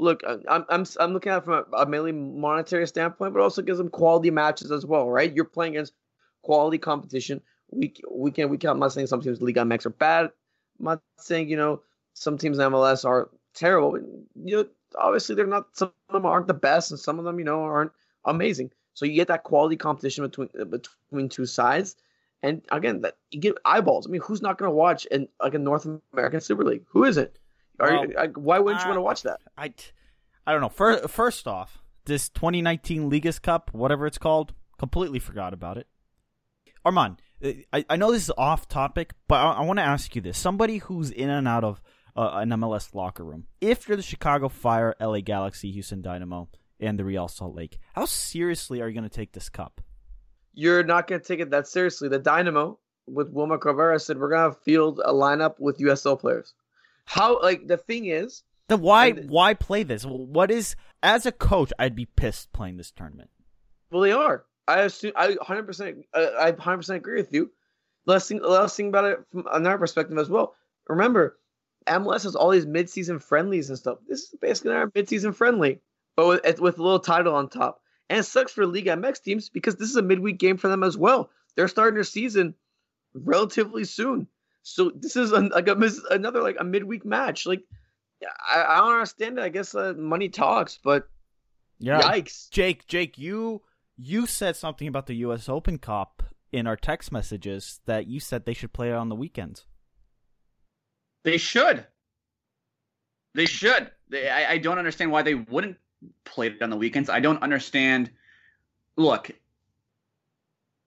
look, 0.00 0.22
I'm 0.26 0.64
I'm 0.68 0.84
I'm 0.98 1.12
looking 1.12 1.30
at 1.30 1.38
it 1.38 1.44
from 1.44 1.64
a, 1.72 1.76
a 1.76 1.86
mainly 1.86 2.12
monetary 2.12 2.86
standpoint, 2.86 3.34
but 3.34 3.42
also 3.42 3.62
gives 3.62 3.78
them 3.78 3.90
quality 3.90 4.30
matches 4.30 4.72
as 4.72 4.84
well, 4.84 5.08
right? 5.08 5.32
You're 5.32 5.44
playing 5.44 5.76
against 5.76 5.92
quality 6.42 6.78
competition 6.78 7.40
week 7.70 8.00
week 8.10 8.38
in 8.38 8.48
week 8.48 8.64
out. 8.64 8.72
I'm 8.72 8.80
not 8.80 8.92
saying 8.92 9.06
some 9.06 9.20
teams 9.20 9.40
Liga 9.40 9.60
MX 9.60 9.86
are 9.86 9.90
bad. 9.90 10.30
I'm 10.78 10.84
not 10.84 11.02
saying 11.18 11.48
you 11.48 11.56
know 11.56 11.82
some 12.14 12.38
teams 12.38 12.58
in 12.58 12.70
MLS 12.70 13.04
are 13.04 13.30
terrible. 13.54 13.98
You 13.98 14.56
know, 14.56 14.66
obviously 14.98 15.34
they're 15.34 15.46
not. 15.46 15.76
Some 15.76 15.92
of 16.08 16.14
them 16.14 16.26
aren't 16.26 16.48
the 16.48 16.54
best, 16.54 16.90
and 16.90 16.98
some 16.98 17.18
of 17.18 17.24
them 17.24 17.38
you 17.38 17.44
know 17.44 17.62
aren't 17.62 17.92
amazing. 18.24 18.70
So 18.94 19.06
you 19.06 19.14
get 19.14 19.28
that 19.28 19.44
quality 19.44 19.76
competition 19.76 20.24
between 20.24 20.48
between 20.68 21.28
two 21.28 21.46
sides. 21.46 21.96
And 22.42 22.62
again, 22.72 23.02
that 23.02 23.18
you 23.30 23.38
get 23.38 23.58
eyeballs. 23.66 24.06
I 24.06 24.10
mean, 24.10 24.22
who's 24.22 24.40
not 24.40 24.56
going 24.56 24.70
to 24.70 24.74
watch 24.74 25.04
in 25.04 25.28
like 25.42 25.52
a 25.52 25.58
North 25.58 25.86
American 26.14 26.40
Super 26.40 26.64
League? 26.64 26.84
Who 26.88 27.04
is 27.04 27.18
it? 27.18 27.38
Are 27.80 27.90
Well, 27.90 28.06
like, 28.14 28.36
why 28.36 28.58
wouldn't 28.58 28.82
you 28.82 28.88
want 28.88 28.98
to 28.98 29.02
watch 29.02 29.22
that? 29.22 29.40
I, 29.56 29.72
I 30.46 30.52
don't 30.52 30.60
know. 30.60 30.68
First, 30.68 31.08
first 31.10 31.46
off, 31.46 31.82
this 32.04 32.28
2019 32.28 33.10
Ligas 33.10 33.40
Cup, 33.40 33.70
whatever 33.72 34.06
it's 34.06 34.18
called, 34.18 34.52
completely 34.78 35.18
forgot 35.18 35.52
about 35.52 35.76
it. 35.76 35.86
Armand, 36.84 37.20
uh, 37.44 37.50
I, 37.72 37.84
I 37.90 37.96
know 37.96 38.12
this 38.12 38.24
is 38.24 38.32
off 38.38 38.68
topic, 38.68 39.12
but 39.28 39.36
I, 39.36 39.52
I 39.52 39.60
want 39.62 39.78
to 39.78 39.84
ask 39.84 40.14
you 40.14 40.22
this: 40.22 40.38
somebody 40.38 40.78
who's 40.78 41.10
in 41.10 41.30
and 41.30 41.48
out 41.48 41.64
of 41.64 41.82
uh, 42.16 42.30
an 42.34 42.50
MLS 42.50 42.94
locker 42.94 43.24
room, 43.24 43.46
if 43.60 43.88
you're 43.88 43.96
the 43.96 44.02
Chicago 44.02 44.48
Fire, 44.48 44.94
LA 45.00 45.20
Galaxy, 45.20 45.70
Houston 45.72 46.02
Dynamo, 46.02 46.48
and 46.78 46.98
the 46.98 47.04
Real 47.04 47.28
Salt 47.28 47.54
Lake, 47.54 47.78
how 47.94 48.04
seriously 48.06 48.80
are 48.80 48.88
you 48.88 48.94
going 48.94 49.08
to 49.08 49.14
take 49.14 49.32
this 49.32 49.48
cup? 49.48 49.80
you're 50.54 50.82
not 50.82 51.06
going 51.06 51.20
to 51.20 51.26
take 51.26 51.40
it 51.40 51.50
that 51.50 51.66
seriously. 51.66 52.08
The 52.08 52.18
Dynamo 52.18 52.78
with 53.06 53.30
Wilmer 53.30 53.58
Cabrera 53.58 53.98
said 53.98 54.18
we're 54.18 54.30
going 54.30 54.52
to 54.52 54.60
field 54.60 55.00
a 55.04 55.12
lineup 55.12 55.54
with 55.58 55.78
USL 55.78 56.18
players. 56.18 56.54
How 57.10 57.40
like 57.42 57.66
the 57.66 57.76
thing 57.76 58.06
is, 58.06 58.44
Then 58.68 58.82
why 58.82 59.06
And- 59.08 59.28
why 59.28 59.54
play 59.54 59.82
this? 59.82 60.04
What 60.04 60.50
is 60.52 60.76
as 61.02 61.26
a 61.26 61.32
coach, 61.32 61.72
I'd 61.76 61.96
be 61.96 62.06
pissed 62.06 62.52
playing 62.52 62.76
this 62.76 62.92
tournament. 62.92 63.30
well, 63.90 64.02
they 64.02 64.12
are. 64.12 64.44
I 64.68 64.82
assume 64.82 65.12
I 65.16 65.30
100 65.34 65.66
percent 65.66 66.06
uh, 66.14 66.30
I 66.38 66.50
100 66.52 66.76
percent 66.76 66.96
agree 66.98 67.16
with 67.20 67.32
you. 67.32 67.50
Let's 68.06 68.28
think. 68.28 68.42
Let's 68.44 68.76
think 68.76 68.90
about 68.90 69.04
it 69.06 69.18
from 69.32 69.44
another 69.50 69.78
perspective 69.78 70.16
as 70.18 70.30
well. 70.30 70.54
Remember, 70.88 71.36
MLS 71.88 72.22
has 72.22 72.36
all 72.36 72.50
these 72.50 72.66
mid-season 72.66 73.18
friendlies 73.18 73.70
and 73.70 73.78
stuff. 73.78 73.98
This 74.08 74.20
is 74.20 74.34
basically 74.40 74.72
our 74.74 74.90
mid-season 74.94 75.32
friendly, 75.32 75.80
but 76.14 76.28
with 76.28 76.60
with 76.60 76.78
a 76.78 76.82
little 76.82 77.00
title 77.00 77.34
on 77.34 77.48
top. 77.48 77.80
And 78.08 78.20
it 78.20 78.22
sucks 78.24 78.52
for 78.52 78.66
Liga 78.66 78.90
MX 78.96 79.20
teams 79.22 79.48
because 79.48 79.74
this 79.74 79.90
is 79.90 79.96
a 79.96 80.02
midweek 80.02 80.38
game 80.38 80.56
for 80.58 80.68
them 80.68 80.84
as 80.84 80.96
well. 80.96 81.30
They're 81.56 81.66
starting 81.68 81.94
their 81.94 82.04
season 82.04 82.54
relatively 83.14 83.84
soon, 83.84 84.28
so 84.62 84.90
this 84.94 85.16
is 85.16 85.32
an, 85.32 85.48
like 85.48 85.68
a 85.68 85.90
another 86.10 86.42
like 86.42 86.56
a 86.58 86.64
midweek 86.64 87.04
match. 87.04 87.46
Like, 87.46 87.62
I, 88.22 88.64
I 88.64 88.76
don't 88.78 88.92
understand 88.92 89.38
it. 89.38 89.42
I 89.42 89.48
guess 89.48 89.74
uh, 89.74 89.94
money 89.96 90.28
talks, 90.28 90.78
but 90.82 91.08
yeah. 91.78 92.00
yikes. 92.00 92.50
Jake, 92.50 92.86
Jake, 92.86 93.18
you 93.18 93.62
you 93.96 94.26
said 94.26 94.56
something 94.56 94.88
about 94.88 95.06
the 95.06 95.14
U.S. 95.16 95.48
Open 95.48 95.78
Cup 95.78 96.22
in 96.52 96.66
our 96.66 96.76
text 96.76 97.12
messages 97.12 97.80
that 97.86 98.06
you 98.06 98.20
said 98.20 98.44
they 98.44 98.54
should 98.54 98.72
play 98.72 98.90
it 98.90 98.94
on 98.94 99.08
the 99.08 99.14
weekends. 99.14 99.66
They 101.24 101.38
should. 101.38 101.86
They 103.34 103.46
should. 103.46 103.90
They, 104.08 104.28
I, 104.28 104.52
I 104.52 104.58
don't 104.58 104.78
understand 104.78 105.12
why 105.12 105.22
they 105.22 105.34
wouldn't 105.34 105.76
play 106.24 106.48
it 106.48 106.62
on 106.62 106.70
the 106.70 106.76
weekends. 106.76 107.08
I 107.08 107.20
don't 107.20 107.42
understand. 107.42 108.10
Look, 108.96 109.30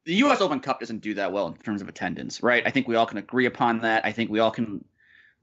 the 0.05 0.15
U.S. 0.15 0.41
Open 0.41 0.59
Cup 0.59 0.79
doesn't 0.79 0.99
do 0.99 1.13
that 1.15 1.31
well 1.31 1.47
in 1.47 1.55
terms 1.55 1.81
of 1.81 1.87
attendance, 1.87 2.43
right? 2.43 2.63
I 2.65 2.71
think 2.71 2.87
we 2.87 2.95
all 2.95 3.05
can 3.05 3.17
agree 3.17 3.45
upon 3.45 3.81
that. 3.81 4.05
I 4.05 4.11
think 4.11 4.29
we 4.29 4.39
all 4.39 4.51
can 4.51 4.83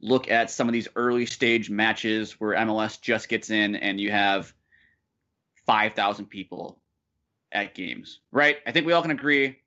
look 0.01 0.31
at 0.31 0.51
some 0.51 0.69
of 0.69 0.73
these 0.73 0.89
early 0.97 1.27
stage 1.27 1.71
matches 1.71 2.33
where 2.41 2.57
MLS 2.57 3.01
just 3.01 3.29
gets 3.29 3.51
in 3.51 3.77
and 3.77 4.01
you 4.01 4.11
have 4.11 4.53
5,000 5.67 6.27
people 6.27 6.81
at 7.53 7.75
games, 7.75 8.21
right? 8.33 8.59
I 8.67 8.73
think 8.73 8.87
we 8.87 8.93
all 8.93 9.03
can 9.03 9.11
agree, 9.11 9.59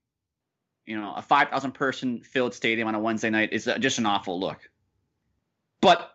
you 0.86 1.00
know, 1.00 1.14
a 1.16 1.22
5,000 1.22 1.72
person 1.72 2.22
filled 2.22 2.54
stadium 2.54 2.88
on 2.88 2.96
a 2.96 3.00
Wednesday 3.00 3.30
night 3.30 3.54
is 3.54 3.70
just 3.80 4.00
an 4.00 4.06
awful 4.06 4.40
look. 4.40 4.70
But 5.82 6.12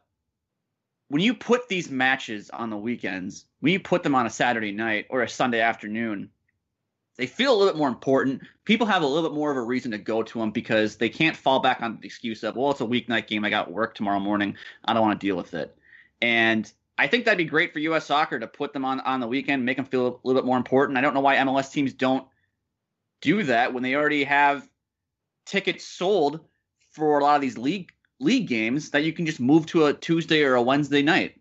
when 1.08 1.22
you 1.22 1.34
put 1.34 1.68
these 1.68 1.90
matches 1.90 2.50
on 2.50 2.70
the 2.70 2.76
weekends, 2.76 3.44
when 3.60 3.72
you 3.72 3.80
put 3.80 4.02
them 4.02 4.14
on 4.14 4.26
a 4.26 4.30
Saturday 4.30 4.72
night 4.72 5.06
or 5.10 5.22
a 5.22 5.28
Sunday 5.28 5.60
afternoon, 5.60 6.30
they 7.18 7.26
feel 7.26 7.52
a 7.52 7.56
little 7.56 7.72
bit 7.72 7.76
more 7.76 7.88
important. 7.88 8.42
People 8.64 8.86
have 8.86 9.02
a 9.02 9.06
little 9.06 9.28
bit 9.28 9.34
more 9.34 9.50
of 9.50 9.56
a 9.56 9.62
reason 9.62 9.90
to 9.90 9.98
go 9.98 10.22
to 10.22 10.38
them 10.38 10.52
because 10.52 10.96
they 10.96 11.08
can't 11.08 11.36
fall 11.36 11.58
back 11.58 11.82
on 11.82 11.98
the 12.00 12.06
excuse 12.06 12.44
of, 12.44 12.56
well, 12.56 12.70
it's 12.70 12.80
a 12.80 12.86
weeknight 12.86 13.26
game. 13.26 13.44
I 13.44 13.50
got 13.50 13.70
work 13.70 13.94
tomorrow 13.94 14.20
morning. 14.20 14.56
I 14.84 14.94
don't 14.94 15.02
want 15.02 15.20
to 15.20 15.26
deal 15.26 15.36
with 15.36 15.52
it. 15.52 15.76
And 16.22 16.72
I 16.96 17.08
think 17.08 17.24
that'd 17.24 17.36
be 17.36 17.44
great 17.44 17.72
for 17.72 17.80
U.S. 17.80 18.06
soccer 18.06 18.38
to 18.38 18.46
put 18.46 18.72
them 18.72 18.84
on 18.84 19.00
on 19.00 19.18
the 19.18 19.26
weekend, 19.26 19.64
make 19.64 19.76
them 19.76 19.86
feel 19.86 20.06
a 20.06 20.26
little 20.26 20.40
bit 20.40 20.46
more 20.46 20.56
important. 20.56 20.96
I 20.96 21.00
don't 21.00 21.12
know 21.12 21.20
why 21.20 21.36
MLS 21.36 21.72
teams 21.72 21.92
don't 21.92 22.26
do 23.20 23.42
that 23.42 23.74
when 23.74 23.82
they 23.82 23.96
already 23.96 24.22
have 24.24 24.68
tickets 25.44 25.84
sold 25.84 26.40
for 26.92 27.18
a 27.18 27.24
lot 27.24 27.34
of 27.34 27.42
these 27.42 27.58
league 27.58 27.90
league 28.20 28.46
games 28.46 28.90
that 28.90 29.02
you 29.02 29.12
can 29.12 29.26
just 29.26 29.40
move 29.40 29.66
to 29.66 29.86
a 29.86 29.94
Tuesday 29.94 30.44
or 30.44 30.54
a 30.54 30.62
Wednesday 30.62 31.02
night. 31.02 31.40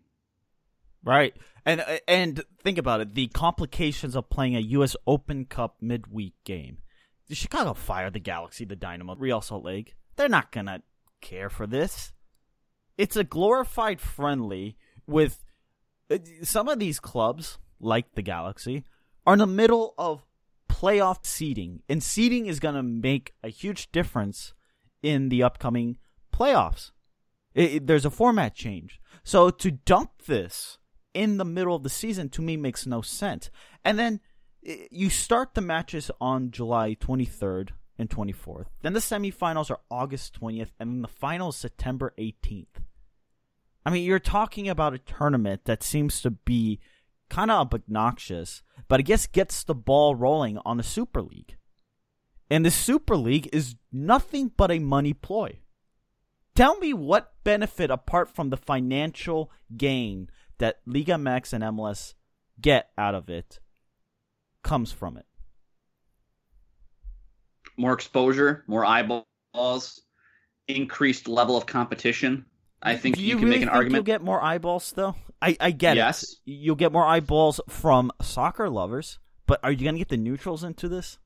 Right. 1.04 1.36
And 1.68 1.84
and 2.08 2.42
think 2.62 2.78
about 2.78 3.02
it, 3.02 3.14
the 3.14 3.26
complications 3.26 4.16
of 4.16 4.30
playing 4.30 4.56
a 4.56 4.60
US 4.60 4.96
Open 5.06 5.44
Cup 5.44 5.76
midweek 5.82 6.32
game. 6.44 6.78
The 7.28 7.34
Chicago 7.34 7.74
Fire, 7.74 8.10
the 8.10 8.18
Galaxy, 8.20 8.64
the 8.64 8.74
Dynamo, 8.74 9.14
Real 9.16 9.42
Salt 9.42 9.64
Lake, 9.66 9.94
they're 10.16 10.30
not 10.30 10.50
to 10.50 10.82
care 11.20 11.50
for 11.50 11.66
this. 11.66 12.14
It's 12.96 13.16
a 13.16 13.22
glorified 13.22 14.00
friendly 14.00 14.78
with 15.06 15.44
uh, 16.10 16.16
some 16.42 16.68
of 16.68 16.78
these 16.78 16.98
clubs 17.00 17.58
like 17.78 18.14
the 18.14 18.22
Galaxy 18.22 18.84
are 19.26 19.34
in 19.34 19.38
the 19.40 19.46
middle 19.46 19.92
of 19.98 20.24
playoff 20.70 21.26
seeding, 21.26 21.82
and 21.86 22.02
seeding 22.02 22.46
is 22.46 22.60
going 22.60 22.76
to 22.76 22.82
make 22.82 23.34
a 23.44 23.50
huge 23.50 23.92
difference 23.92 24.54
in 25.02 25.28
the 25.28 25.42
upcoming 25.42 25.98
playoffs. 26.32 26.92
It, 27.54 27.72
it- 27.74 27.86
there's 27.86 28.06
a 28.06 28.10
format 28.10 28.54
change. 28.54 29.00
So 29.22 29.50
to 29.50 29.70
dump 29.70 30.22
this 30.26 30.78
in 31.18 31.36
the 31.36 31.44
middle 31.44 31.74
of 31.74 31.82
the 31.82 31.90
season 31.90 32.28
to 32.28 32.40
me 32.40 32.56
makes 32.56 32.86
no 32.86 33.02
sense. 33.02 33.50
And 33.84 33.98
then 33.98 34.20
eh, 34.64 34.86
you 34.92 35.10
start 35.10 35.54
the 35.54 35.60
matches 35.60 36.12
on 36.20 36.52
July 36.52 36.94
23rd 36.94 37.70
and 37.98 38.08
24th. 38.08 38.66
Then 38.82 38.92
the 38.92 39.00
semifinals 39.00 39.68
are 39.68 39.80
August 39.90 40.40
20th, 40.40 40.70
and 40.78 40.92
then 40.92 41.02
the 41.02 41.08
finals 41.08 41.56
September 41.56 42.14
18th. 42.18 42.84
I 43.84 43.90
mean, 43.90 44.04
you're 44.04 44.20
talking 44.20 44.68
about 44.68 44.94
a 44.94 44.98
tournament 44.98 45.62
that 45.64 45.82
seems 45.82 46.22
to 46.22 46.30
be 46.30 46.78
kind 47.28 47.50
of 47.50 47.74
obnoxious, 47.74 48.62
but 48.86 49.00
I 49.00 49.02
guess 49.02 49.26
gets 49.26 49.64
the 49.64 49.74
ball 49.74 50.14
rolling 50.14 50.58
on 50.64 50.76
the 50.76 50.84
Super 50.84 51.20
League. 51.20 51.56
And 52.48 52.64
the 52.64 52.70
Super 52.70 53.16
League 53.16 53.48
is 53.52 53.74
nothing 53.90 54.52
but 54.56 54.70
a 54.70 54.78
money 54.78 55.14
ploy. 55.14 55.58
Tell 56.54 56.78
me 56.78 56.94
what 56.94 57.34
benefit 57.42 57.90
apart 57.90 58.28
from 58.34 58.50
the 58.50 58.56
financial 58.56 59.50
gain 59.76 60.30
that 60.58 60.80
Liga 60.86 61.12
MX 61.12 61.52
and 61.52 61.64
MLS 61.64 62.14
get 62.60 62.90
out 62.98 63.14
of 63.14 63.28
it 63.28 63.60
comes 64.62 64.92
from 64.92 65.16
it. 65.16 65.26
More 67.76 67.92
exposure, 67.92 68.64
more 68.66 68.84
eyeballs, 68.84 70.02
increased 70.66 71.28
level 71.28 71.56
of 71.56 71.66
competition. 71.66 72.44
I 72.82 72.96
think 72.96 73.16
Do 73.16 73.22
you, 73.22 73.28
you, 73.28 73.36
can 73.36 73.44
really 73.46 73.58
make 73.58 73.62
an 73.62 73.68
argument. 73.70 73.94
You'll 73.94 74.18
get 74.18 74.22
more 74.22 74.42
eyeballs, 74.42 74.92
though. 74.92 75.16
I, 75.40 75.56
I 75.60 75.70
get 75.70 75.96
it. 75.96 76.00
Yes. 76.00 76.22
it. 76.24 76.38
You'll 76.44 76.76
get 76.76 76.92
more 76.92 77.06
eyeballs 77.06 77.60
from 77.68 78.12
soccer 78.20 78.68
lovers, 78.68 79.18
but 79.46 79.60
are 79.62 79.72
you 79.72 79.84
going 79.84 79.94
to 79.94 79.98
get 79.98 80.08
the 80.08 80.16
neutrals 80.16 80.64
into 80.64 80.88
this? 80.88 81.18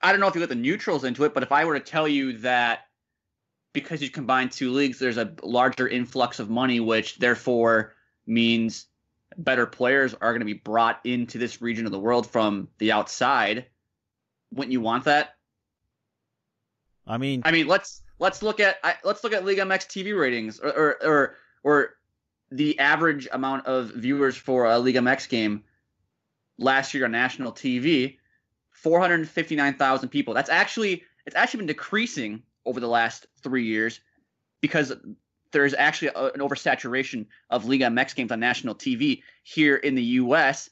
I 0.00 0.10
don't 0.10 0.20
know 0.20 0.26
if 0.26 0.34
you 0.34 0.40
get 0.40 0.48
the 0.48 0.54
neutrals 0.56 1.04
into 1.04 1.24
it, 1.24 1.34
but 1.34 1.44
if 1.44 1.52
I 1.52 1.64
were 1.64 1.74
to 1.74 1.84
tell 1.84 2.08
you 2.08 2.38
that 2.38 2.86
because 3.72 4.02
you 4.02 4.10
combine 4.10 4.48
two 4.48 4.70
leagues, 4.70 4.98
there's 4.98 5.16
a 5.16 5.32
larger 5.42 5.88
influx 5.88 6.38
of 6.38 6.50
money, 6.50 6.80
which 6.80 7.18
therefore 7.18 7.94
means 8.26 8.86
better 9.38 9.66
players 9.66 10.14
are 10.14 10.32
going 10.32 10.40
to 10.40 10.46
be 10.46 10.52
brought 10.52 11.00
into 11.04 11.38
this 11.38 11.62
region 11.62 11.86
of 11.86 11.92
the 11.92 11.98
world 11.98 12.26
from 12.26 12.68
the 12.78 12.92
outside. 12.92 13.66
Wouldn't 14.52 14.72
you 14.72 14.80
want 14.80 15.04
that? 15.04 15.36
I 17.06 17.18
mean, 17.18 17.42
I 17.44 17.50
mean, 17.50 17.66
let's 17.66 18.02
let's 18.18 18.42
look 18.42 18.60
at 18.60 18.76
let's 19.04 19.24
look 19.24 19.32
at 19.32 19.44
Liga 19.44 19.62
MX 19.62 19.86
TV 19.86 20.18
ratings 20.18 20.60
or 20.60 20.70
or 20.70 20.96
or, 21.02 21.34
or 21.64 21.94
the 22.50 22.78
average 22.78 23.26
amount 23.32 23.66
of 23.66 23.90
viewers 23.90 24.36
for 24.36 24.66
a 24.66 24.78
Liga 24.78 25.00
MX 25.00 25.28
game 25.28 25.64
last 26.58 26.94
year 26.94 27.06
on 27.06 27.12
national 27.12 27.52
TV, 27.52 28.18
459,000 28.70 30.08
people. 30.10 30.34
That's 30.34 30.50
actually 30.50 31.02
it's 31.26 31.34
actually 31.34 31.58
been 31.58 31.66
decreasing 31.68 32.42
over 32.64 32.80
the 32.80 32.88
last 32.88 33.26
3 33.42 33.64
years 33.64 34.00
because 34.60 34.92
there's 35.52 35.74
actually 35.74 36.08
a, 36.08 36.26
an 36.26 36.40
oversaturation 36.40 37.26
of 37.50 37.66
Liga 37.66 37.86
MX 37.86 38.14
games 38.14 38.32
on 38.32 38.40
national 38.40 38.74
TV 38.74 39.22
here 39.42 39.76
in 39.76 39.94
the 39.94 40.02
US. 40.02 40.70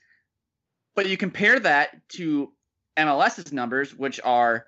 But 0.94 1.09
you 1.09 1.16
compare 1.16 1.61
that 1.61 2.09
to 2.11 2.52
MLS's 2.97 3.52
numbers 3.52 3.94
which 3.94 4.20
are 4.25 4.66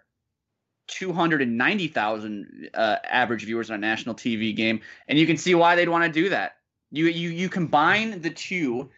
290,000 0.88 2.70
uh, 2.74 2.96
average 3.04 3.44
viewers 3.44 3.70
on 3.70 3.76
a 3.76 3.78
national 3.78 4.14
TV 4.14 4.54
game, 4.54 4.80
and 5.08 5.18
you 5.18 5.26
can 5.26 5.36
see 5.36 5.54
why 5.54 5.74
they'd 5.74 5.88
want 5.88 6.04
to 6.04 6.20
do 6.20 6.28
that. 6.28 6.56
You 6.90 7.06
you 7.06 7.30
you 7.30 7.48
combine 7.48 8.20
the 8.20 8.30
two, 8.30 8.90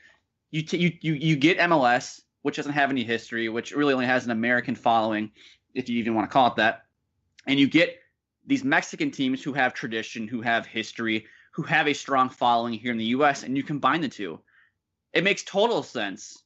you 0.51 0.63
t- 0.63 0.79
you 0.79 0.93
you 1.01 1.13
you 1.15 1.37
get 1.37 1.59
MLS, 1.59 2.21
which 2.43 2.57
doesn't 2.57 2.73
have 2.73 2.91
any 2.91 3.05
history, 3.05 3.49
which 3.49 3.73
really 3.73 3.95
only 3.95 4.07
has 4.07 4.25
an 4.25 4.33
American 4.33 4.75
following, 4.75 5.31
if 5.75 5.89
you 5.89 5.99
even 5.99 6.15
want 6.15 6.29
to 6.29 6.33
call 6.33 6.49
it 6.49 6.57
that, 6.57 6.87
and 7.47 7.61
you 7.61 7.69
get 7.69 7.99
these 8.47 8.65
Mexican 8.65 9.11
teams 9.11 9.43
who 9.43 9.53
have 9.53 9.75
tradition, 9.75 10.29
who 10.29 10.41
have 10.43 10.67
history, 10.67 11.27
who 11.53 11.63
have 11.63 11.89
a 11.89 11.95
strong 11.95 12.29
following 12.29 12.75
here 12.75 12.93
in 12.93 12.99
the 12.99 13.05
U.S., 13.07 13.43
and 13.43 13.57
you 13.57 13.63
combine 13.63 14.01
the 14.01 14.09
two, 14.09 14.41
it 15.13 15.25
makes 15.25 15.43
total 15.43 15.83
sense. 15.83 16.43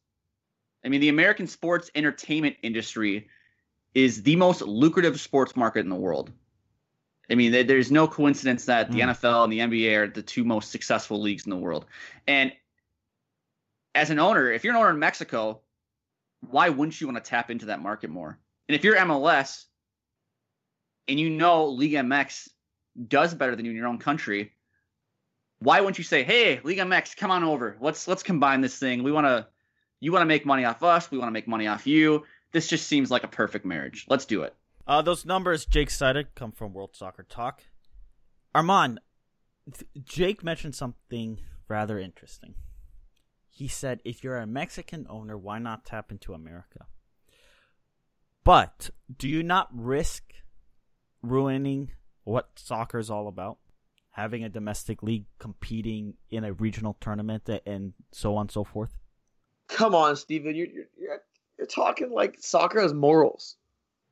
I 0.84 0.88
mean, 0.88 1.00
the 1.00 1.08
American 1.08 1.46
sports 1.46 1.90
entertainment 1.94 2.56
industry 2.62 3.28
is 3.94 4.22
the 4.22 4.36
most 4.36 4.62
lucrative 4.62 5.20
sports 5.20 5.56
market 5.56 5.80
in 5.80 5.88
the 5.88 5.96
world. 5.96 6.30
I 7.30 7.34
mean, 7.34 7.66
there's 7.66 7.90
no 7.90 8.06
coincidence 8.06 8.64
that 8.66 8.90
the 8.90 9.00
mm. 9.00 9.10
NFL 9.10 9.44
and 9.44 9.52
the 9.52 9.58
NBA 9.58 9.96
are 9.96 10.06
the 10.06 10.22
two 10.22 10.44
most 10.44 10.70
successful 10.70 11.20
leagues 11.20 11.44
in 11.44 11.50
the 11.50 11.56
world. 11.56 11.84
And 12.26 12.52
as 13.94 14.10
an 14.10 14.18
owner, 14.18 14.50
if 14.50 14.64
you're 14.64 14.72
an 14.72 14.80
owner 14.80 14.90
in 14.90 14.98
Mexico, 14.98 15.60
why 16.40 16.68
wouldn't 16.68 17.00
you 17.00 17.06
want 17.06 17.22
to 17.22 17.28
tap 17.28 17.50
into 17.50 17.66
that 17.66 17.82
market 17.82 18.08
more? 18.08 18.38
And 18.68 18.76
if 18.76 18.84
you're 18.84 18.96
MLS 18.96 19.64
and 21.08 21.18
you 21.18 21.30
know 21.30 21.66
Liga 21.66 21.98
MX 21.98 22.48
does 23.06 23.34
better 23.34 23.56
than 23.56 23.64
you 23.64 23.70
in 23.70 23.76
your 23.76 23.86
own 23.86 23.98
country, 23.98 24.52
why 25.60 25.80
wouldn't 25.80 25.98
you 25.98 26.04
say, 26.04 26.22
"Hey, 26.22 26.60
Liga 26.62 26.82
MX, 26.82 27.16
come 27.16 27.30
on 27.30 27.44
over. 27.44 27.76
Let's 27.80 28.06
let's 28.06 28.22
combine 28.22 28.60
this 28.60 28.78
thing. 28.78 29.02
We 29.02 29.12
want 29.12 29.26
to 29.26 29.46
you 30.00 30.12
want 30.12 30.22
to 30.22 30.26
make 30.26 30.46
money 30.46 30.64
off 30.64 30.82
us, 30.82 31.10
we 31.10 31.18
want 31.18 31.28
to 31.28 31.32
make 31.32 31.48
money 31.48 31.66
off 31.66 31.86
you 31.86 32.24
this 32.52 32.66
just 32.66 32.86
seems 32.86 33.10
like 33.10 33.24
a 33.24 33.28
perfect 33.28 33.64
marriage. 33.64 34.06
Let's 34.08 34.24
do 34.24 34.42
it. 34.42 34.54
Uh, 34.86 35.02
those 35.02 35.24
numbers 35.24 35.66
Jake 35.66 35.90
cited 35.90 36.34
come 36.34 36.52
from 36.52 36.72
World 36.72 36.96
Soccer 36.96 37.24
Talk. 37.28 37.62
Armand, 38.54 39.00
Jake 40.02 40.42
mentioned 40.42 40.74
something 40.74 41.40
rather 41.68 41.98
interesting. 41.98 42.54
He 43.50 43.68
said, 43.68 44.00
if 44.04 44.24
you're 44.24 44.38
a 44.38 44.46
Mexican 44.46 45.06
owner, 45.10 45.36
why 45.36 45.58
not 45.58 45.84
tap 45.84 46.10
into 46.10 46.32
America? 46.32 46.86
But 48.44 48.90
do 49.14 49.28
you 49.28 49.42
not 49.42 49.68
risk 49.72 50.22
ruining 51.22 51.90
what 52.24 52.50
soccer 52.56 52.98
is 52.98 53.10
all 53.10 53.28
about? 53.28 53.58
Having 54.10 54.44
a 54.44 54.48
domestic 54.48 55.02
league 55.02 55.26
competing 55.38 56.14
in 56.30 56.44
a 56.44 56.52
regional 56.52 56.96
tournament 57.00 57.48
and 57.66 57.92
so 58.12 58.36
on 58.36 58.42
and 58.42 58.50
so 58.50 58.64
forth? 58.64 58.98
Come 59.68 59.94
on, 59.94 60.16
Steven. 60.16 60.54
You're, 60.54 60.66
you're, 60.66 61.20
you're 61.56 61.66
talking 61.66 62.10
like 62.10 62.36
soccer 62.40 62.80
has 62.80 62.92
morals. 62.92 63.56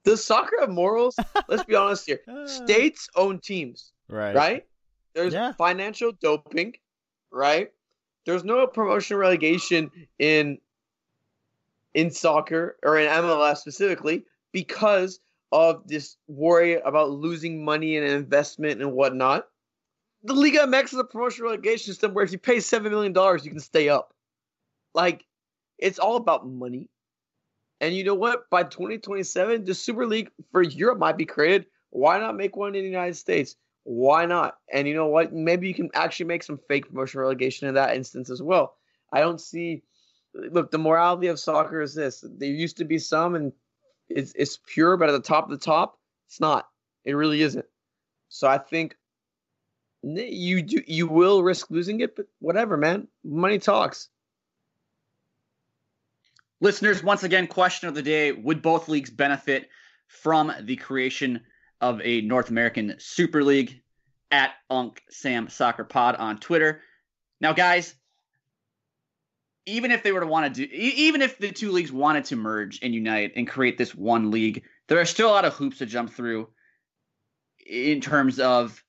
Does 0.04 0.25
soccer 0.25 0.56
have 0.60 0.70
morals? 0.70 1.16
Let's 1.48 1.64
be 1.64 1.75
honest 1.75 2.06
here. 2.06 2.20
States 2.46 3.08
own 3.16 3.40
teams. 3.40 3.92
Right. 4.08 4.34
Right? 4.34 4.66
There's 5.14 5.32
yeah. 5.32 5.52
financial 5.52 6.12
doping, 6.12 6.75
right? 7.32 7.72
There's 8.25 8.44
no 8.44 8.66
promotion 8.66 9.16
relegation 9.16 9.90
in 10.19 10.58
in 11.95 12.10
soccer 12.10 12.76
or 12.82 12.99
in 12.99 13.08
MLS 13.08 13.58
specifically 13.58 14.25
because 14.52 15.21
of 15.52 15.87
this 15.87 16.17
worry 16.26 16.75
about 16.75 17.11
losing 17.11 17.65
money 17.65 17.97
and 17.97 18.06
investment 18.06 18.80
and 18.80 18.93
whatnot. 18.93 19.47
The 20.25 20.35
Liga 20.35 20.61
MX 20.61 20.85
is 20.85 20.95
a 20.95 21.04
promotion 21.04 21.45
relegation 21.45 21.87
system 21.87 22.15
where 22.15 22.25
if 22.25 22.32
you 22.32 22.39
pay 22.39 22.61
seven 22.61 22.91
million 22.91 23.13
dollars, 23.13 23.45
you 23.45 23.50
can 23.50 23.61
stay 23.61 23.89
up. 23.89 24.13
Like, 24.95 25.25
it's 25.78 25.99
all 25.99 26.17
about 26.17 26.49
money. 26.49 26.89
And 27.80 27.95
you 27.95 28.04
know 28.04 28.15
what? 28.15 28.49
By 28.50 28.65
2027, 28.65 29.65
the 29.65 29.75
Super 29.75 30.06
League 30.06 30.30
for 30.50 30.63
Europe 30.63 30.99
might 30.99 31.19
be 31.19 31.26
created. 31.26 31.67
Why 31.91 32.19
not 32.19 32.37
make 32.37 32.56
one 32.56 32.75
in 32.75 32.82
the 32.82 32.91
United 32.91 33.17
States? 33.17 33.56
Why 33.85 34.26
not? 34.26 34.56
And 34.73 34.89
you 34.89 34.95
know 34.95 35.06
what? 35.06 35.32
Maybe 35.32 35.69
you 35.69 35.75
can 35.75 35.91
actually 35.95 36.26
make 36.26 36.43
some 36.43 36.59
fake 36.69 36.89
promotion 36.89 37.21
relegation 37.21 37.69
in 37.69 37.75
that 37.75 37.95
instance 37.95 38.30
as 38.30 38.43
well. 38.43 38.75
I 39.13 39.21
don't 39.21 39.41
see. 39.41 39.82
Look, 40.35 40.71
the 40.71 40.78
morality 40.78 41.28
of 41.28 41.39
soccer 41.39 41.80
is 41.80 41.95
this: 41.95 42.25
there 42.26 42.49
used 42.49 42.78
to 42.78 42.85
be 42.85 42.99
some, 42.99 43.35
and 43.35 43.52
it's 44.08 44.32
it's 44.36 44.58
pure, 44.66 44.97
but 44.97 45.08
at 45.08 45.12
the 45.12 45.21
top 45.21 45.45
of 45.45 45.50
the 45.50 45.64
top, 45.64 45.99
it's 46.28 46.40
not. 46.40 46.69
It 47.04 47.14
really 47.14 47.42
isn't. 47.42 47.66
So 48.28 48.49
I 48.49 48.58
think 48.58 48.97
you 50.02 50.62
do 50.62 50.82
you 50.86 51.06
will 51.06 51.42
risk 51.42 51.71
losing 51.71 52.00
it, 52.00 52.16
but 52.16 52.26
whatever, 52.40 52.76
man. 52.76 53.08
Money 53.25 53.58
talks. 53.58 54.08
Listeners, 56.60 57.02
once 57.02 57.23
again, 57.23 57.47
question 57.47 57.88
of 57.88 57.95
the 57.95 58.02
day 58.02 58.32
Would 58.32 58.62
both 58.62 58.88
leagues 58.88 59.10
benefit 59.10 59.69
from 60.08 60.52
the 60.60 60.76
creation 60.76 61.42
of 61.80 62.00
a 62.02 62.23
North 62.23 62.50
American 62.50 62.95
Super 62.99 63.42
League? 63.42 63.82
At 64.32 64.50
Unc 64.69 65.00
Sam 65.08 65.49
Soccer 65.49 65.84
Pod 65.84 66.16
on 66.16 66.38
Twitter. 66.38 66.80
Now, 67.40 67.52
guys, 67.52 67.95
even 69.66 69.90
if 69.90 70.02
they 70.02 70.12
were 70.12 70.20
to 70.20 70.26
want 70.26 70.54
to 70.54 70.66
do, 70.66 70.72
even 70.72 71.22
if 71.22 71.38
the 71.38 71.50
two 71.50 71.72
leagues 71.72 71.92
wanted 71.92 72.24
to 72.26 72.36
merge 72.36 72.78
and 72.82 72.94
unite 72.94 73.32
and 73.36 73.48
create 73.48 73.76
this 73.76 73.94
one 73.94 74.30
league, 74.30 74.62
there 74.88 75.00
are 75.00 75.04
still 75.04 75.28
a 75.28 75.32
lot 75.32 75.44
of 75.44 75.52
hoops 75.54 75.78
to 75.78 75.86
jump 75.86 76.12
through 76.12 76.48
in 77.66 78.00
terms 78.00 78.38
of 78.38 78.82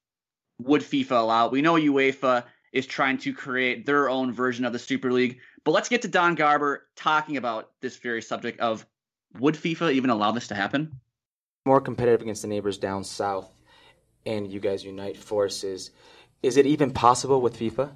would 0.59 0.81
FIFA 0.81 1.19
allow. 1.19 1.49
We 1.49 1.61
know 1.61 1.73
UEFA 1.73 2.43
is 2.71 2.85
trying 2.85 3.17
to 3.19 3.33
create 3.33 3.85
their 3.85 4.09
own 4.09 4.31
version 4.31 4.65
of 4.65 4.73
the 4.73 4.79
Super 4.79 5.11
League. 5.11 5.39
But 5.63 5.71
let's 5.71 5.89
get 5.89 6.03
to 6.03 6.07
Don 6.07 6.35
Garber 6.35 6.87
talking 6.95 7.37
about 7.37 7.71
this 7.81 7.97
very 7.97 8.21
subject 8.21 8.59
of 8.59 8.85
would 9.39 9.55
FIFA 9.55 9.93
even 9.93 10.09
allow 10.09 10.31
this 10.31 10.49
to 10.49 10.55
happen? 10.55 10.99
More 11.65 11.81
competitive 11.81 12.21
against 12.21 12.43
the 12.43 12.47
neighbors 12.47 12.77
down 12.77 13.03
south, 13.03 13.51
and 14.25 14.47
you 14.47 14.59
guys 14.59 14.85
unite 14.85 15.17
forces. 15.17 15.91
Is 16.43 16.55
it 16.55 16.65
even 16.65 16.91
possible 16.91 17.41
with 17.41 17.57
FIFA? 17.57 17.91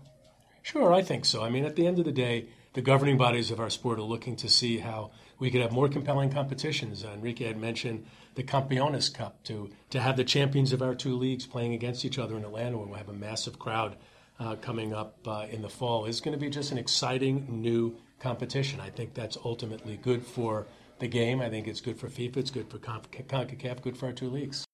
Sure, 0.63 0.93
I 0.93 1.01
think 1.01 1.25
so. 1.25 1.43
I 1.43 1.49
mean, 1.49 1.63
at 1.63 1.75
the 1.75 1.87
end 1.87 1.99
of 1.99 2.05
the 2.05 2.11
day, 2.11 2.47
the 2.73 2.81
governing 2.81 3.17
bodies 3.17 3.51
of 3.51 3.60
our 3.60 3.69
sport 3.69 3.99
are 3.99 4.03
looking 4.03 4.36
to 4.38 4.49
see 4.49 4.79
how 4.79 5.12
we 5.39 5.51
could 5.51 5.62
have 5.62 5.71
more 5.71 5.89
compelling 5.89 6.31
competitions. 6.31 7.03
Enrique 7.03 7.45
had 7.45 7.57
mentioned 7.57 8.05
the 8.36 8.43
Campeones 8.43 9.13
Cup 9.13 9.43
to 9.43 9.69
to 9.89 9.99
have 9.99 10.17
the 10.17 10.23
champions 10.23 10.71
of 10.71 10.81
our 10.81 10.95
two 10.95 11.15
leagues 11.15 11.45
playing 11.45 11.73
against 11.73 12.05
each 12.05 12.17
other 12.17 12.38
in 12.38 12.43
Atlanta, 12.43 12.77
and 12.79 12.89
we'll 12.89 12.97
have 12.97 13.10
a 13.10 13.13
massive 13.13 13.60
crowd 13.60 13.97
uh, 14.39 14.55
coming 14.55 14.93
up 14.93 15.17
uh, 15.27 15.45
in 15.51 15.62
the 15.62 15.69
fall 15.69 16.05
is 16.05 16.19
going 16.19 16.34
to 16.34 16.39
be 16.39 16.49
just 16.49 16.71
an 16.71 16.77
exciting 16.77 17.45
new 17.49 17.95
competition. 18.19 18.79
I 18.79 18.89
think 18.89 19.13
that's 19.13 19.38
ultimately 19.45 19.97
good 19.97 20.25
for 20.25 20.65
the 20.99 21.07
game. 21.07 21.41
I 21.41 21.49
think 21.49 21.67
it's 21.67 21.81
good 21.81 21.99
for 21.99 22.07
FIFA. 22.07 22.38
It's 22.38 22.51
good 22.51 22.69
for 22.69 22.79
CONCACAF. 22.79 23.81
Good 23.81 23.97
for 23.97 24.07
our 24.07 24.13
two 24.13 24.29
leagues. 24.29 24.65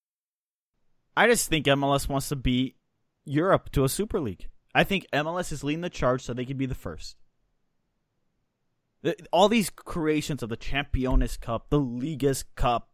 I 1.16 1.28
just 1.28 1.50
think 1.50 1.66
MLS 1.66 2.08
wants 2.08 2.30
to 2.30 2.36
beat 2.36 2.76
Europe 3.26 3.72
to 3.72 3.84
a 3.84 3.90
Super 3.90 4.20
League. 4.20 4.48
I 4.74 4.84
think 4.84 5.08
MLS 5.12 5.52
is 5.52 5.64
leading 5.64 5.82
the 5.82 5.90
charge 5.90 6.22
so 6.22 6.34
they 6.34 6.46
can 6.46 6.58
be 6.58 6.68
the 6.68 6.76
first. 6.76 7.18
All 9.32 9.48
these 9.50 9.70
creations 9.70 10.42
of 10.44 10.50
the 10.50 10.58
Champions 10.58 11.38
Cup, 11.38 11.70
the 11.70 11.80
Ligas 11.80 12.44
Cup, 12.56 12.90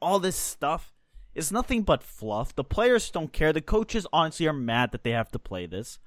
all 0.00 0.18
this 0.18 0.36
stuff 0.36 0.94
is 1.34 1.52
nothing 1.52 1.82
but 1.82 2.02
fluff. 2.02 2.54
The 2.54 2.64
players 2.64 3.10
don't 3.10 3.32
care. 3.32 3.52
The 3.52 3.60
coaches 3.60 4.06
honestly 4.12 4.46
are 4.46 4.52
mad 4.52 4.92
that 4.92 5.04
they 5.04 5.10
have 5.10 5.30
to 5.32 5.38
play 5.38 5.66
this. 5.66 5.98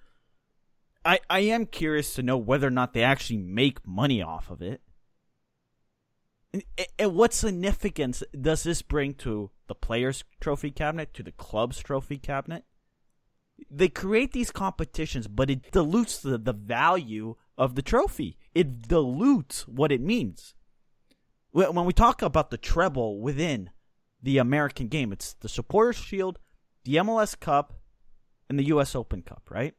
I, 1.04 1.20
I 1.30 1.40
am 1.40 1.66
curious 1.66 2.14
to 2.16 2.24
know 2.24 2.38
whether 2.38 2.68
or 2.68 2.72
not 2.72 2.94
they 2.94 3.04
actually 3.04 3.38
make 3.38 3.86
money 3.88 4.22
off 4.22 4.50
of 4.50 4.62
it. 4.62 4.82
And, 6.54 6.64
and 7.00 7.16
what 7.16 7.34
significance 7.34 8.24
does 8.40 8.64
this 8.64 8.82
bring 8.82 9.14
to 9.16 9.52
the 9.68 9.76
players' 9.76 10.24
trophy 10.40 10.70
cabinet, 10.70 11.14
to 11.16 11.24
the 11.24 11.32
club's 11.32 11.80
trophy 11.80 12.18
cabinet? 12.18 12.66
They 13.70 13.90
create 13.90 14.34
these 14.34 14.52
competitions, 14.52 15.28
but 15.28 15.50
it 15.50 15.72
dilutes 15.72 16.20
the, 16.20 16.38
the 16.38 16.54
value 16.54 17.36
of 17.58 17.76
the 17.76 17.82
trophy. 17.82 18.38
It 18.54 18.88
dilutes 18.88 19.68
what 19.68 19.92
it 19.92 20.02
means. 20.02 20.56
When 21.52 21.86
we 21.86 21.94
talk 21.94 22.22
about 22.22 22.50
the 22.50 22.58
treble 22.58 23.20
within 23.20 23.72
the 24.22 24.38
American 24.38 24.88
game, 24.88 25.12
it's 25.12 25.34
the 25.34 25.50
Supporters 25.50 25.98
Shield, 25.98 26.40
the 26.86 26.96
MLS 26.96 27.38
Cup, 27.40 27.74
and 28.50 28.58
the 28.58 28.66
U.S. 28.66 28.96
Open 28.96 29.22
Cup, 29.22 29.50
right? 29.50 29.74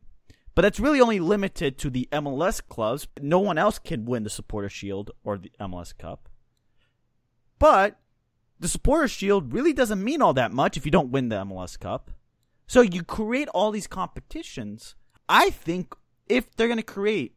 But 0.54 0.62
that's 0.62 0.80
really 0.80 1.00
only 1.00 1.18
limited 1.18 1.78
to 1.78 1.88
the 1.88 2.08
MLS 2.12 2.61
clubs. 2.66 3.08
No 3.20 3.38
one 3.38 3.56
else 3.56 3.78
can 3.78 4.04
win 4.04 4.24
the 4.24 4.30
Supporter 4.30 4.68
Shield 4.68 5.11
or 5.24 5.38
the 5.38 5.52
MLS 5.58 5.96
Cup. 5.96 6.28
But 7.58 7.98
the 8.58 8.68
supporter 8.68 9.08
shield 9.08 9.52
really 9.52 9.72
doesn't 9.72 10.02
mean 10.02 10.20
all 10.20 10.35
that 10.35 10.52
much 10.52 10.76
if 10.76 10.85
you 10.85 10.90
don't 10.90 11.11
win 11.11 11.28
the 11.28 11.44
MLS 11.44 11.78
Cup. 11.78 12.11
So 12.66 12.80
you 12.80 13.02
create 13.02 13.48
all 13.48 13.70
these 13.70 13.87
competitions. 13.87 14.94
I 15.28 15.50
think 15.50 15.94
if 16.28 16.54
they're 16.54 16.68
going 16.68 16.76
to 16.76 16.82
create 16.82 17.35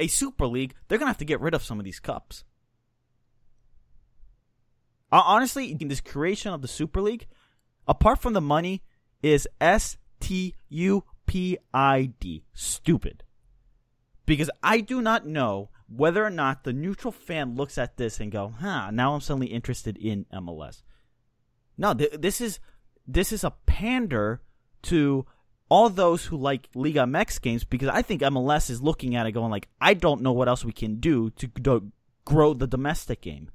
a 0.00 0.06
Super 0.06 0.46
League, 0.46 0.74
they're 0.86 0.98
going 0.98 1.06
to 1.06 1.10
have 1.10 1.18
to 1.18 1.24
get 1.24 1.40
rid 1.40 1.54
of 1.54 1.62
some 1.62 1.78
of 1.78 1.84
these 1.84 2.00
cups. 2.00 2.44
Honestly, 5.10 5.74
this 5.74 6.00
creation 6.00 6.52
of 6.52 6.62
the 6.62 6.68
Super 6.68 7.00
League, 7.00 7.26
apart 7.86 8.20
from 8.20 8.34
the 8.34 8.40
money, 8.40 8.82
is 9.22 9.48
S 9.60 9.96
T 10.20 10.54
U 10.68 11.04
P 11.26 11.58
I 11.72 12.12
D. 12.20 12.44
Stupid. 12.52 13.24
Because 14.26 14.50
I 14.62 14.80
do 14.80 15.00
not 15.00 15.26
know 15.26 15.70
whether 15.88 16.22
or 16.22 16.30
not 16.30 16.64
the 16.64 16.74
neutral 16.74 17.12
fan 17.12 17.54
looks 17.54 17.78
at 17.78 17.96
this 17.96 18.20
and 18.20 18.30
go, 18.30 18.54
"Huh, 18.58 18.90
now 18.90 19.14
I'm 19.14 19.22
suddenly 19.22 19.46
interested 19.46 19.96
in 19.96 20.26
MLS." 20.30 20.82
No, 21.78 21.94
th- 21.94 22.12
this 22.12 22.42
is 22.42 22.60
this 23.06 23.32
is 23.32 23.42
a 23.42 23.54
pander 23.64 24.42
to 24.82 25.24
all 25.68 25.90
those 25.90 26.24
who 26.24 26.36
like 26.36 26.68
Liga 26.74 27.00
MX 27.00 27.40
games 27.42 27.64
because 27.64 27.88
I 27.88 28.02
think 28.02 28.22
MLS 28.22 28.70
is 28.70 28.80
looking 28.82 29.16
at 29.16 29.26
it 29.26 29.32
going 29.32 29.50
like, 29.50 29.68
"I 29.80 29.94
don't 29.94 30.22
know 30.22 30.32
what 30.32 30.48
else 30.48 30.64
we 30.64 30.72
can 30.72 31.00
do 31.00 31.30
to 31.30 31.46
do- 31.46 31.92
grow 32.24 32.54
the 32.54 32.66
domestic 32.66 33.20
game." 33.20 33.50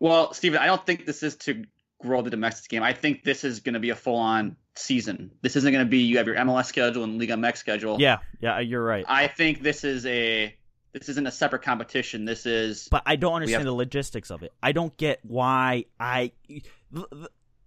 Well, 0.00 0.32
Steven, 0.34 0.58
I 0.60 0.66
don't 0.66 0.84
think 0.84 1.06
this 1.06 1.22
is 1.22 1.36
to 1.36 1.64
grow 2.00 2.22
the 2.22 2.30
domestic 2.30 2.70
game. 2.70 2.82
I 2.82 2.92
think 2.92 3.22
this 3.22 3.44
is 3.44 3.60
going 3.60 3.74
to 3.74 3.80
be 3.80 3.90
a 3.90 3.94
full-on 3.94 4.56
season. 4.74 5.30
This 5.42 5.54
isn't 5.54 5.72
going 5.72 5.84
to 5.84 5.88
be 5.88 5.98
you 5.98 6.16
have 6.18 6.26
your 6.26 6.36
MLS 6.36 6.66
schedule 6.66 7.04
and 7.04 7.18
Liga 7.20 7.34
MX 7.34 7.56
schedule. 7.58 8.00
Yeah, 8.00 8.18
yeah, 8.40 8.58
you're 8.58 8.84
right. 8.84 9.04
I 9.08 9.28
think 9.28 9.62
this 9.62 9.84
is 9.84 10.04
a 10.06 10.54
this 10.92 11.08
isn't 11.08 11.26
a 11.26 11.30
separate 11.30 11.62
competition. 11.62 12.24
This 12.26 12.44
is 12.44 12.88
But 12.90 13.04
I 13.06 13.16
don't 13.16 13.34
understand 13.34 13.60
have- 13.60 13.66
the 13.66 13.74
logistics 13.74 14.30
of 14.30 14.42
it. 14.42 14.52
I 14.62 14.72
don't 14.72 14.94
get 14.96 15.20
why 15.22 15.86
I 15.98 16.32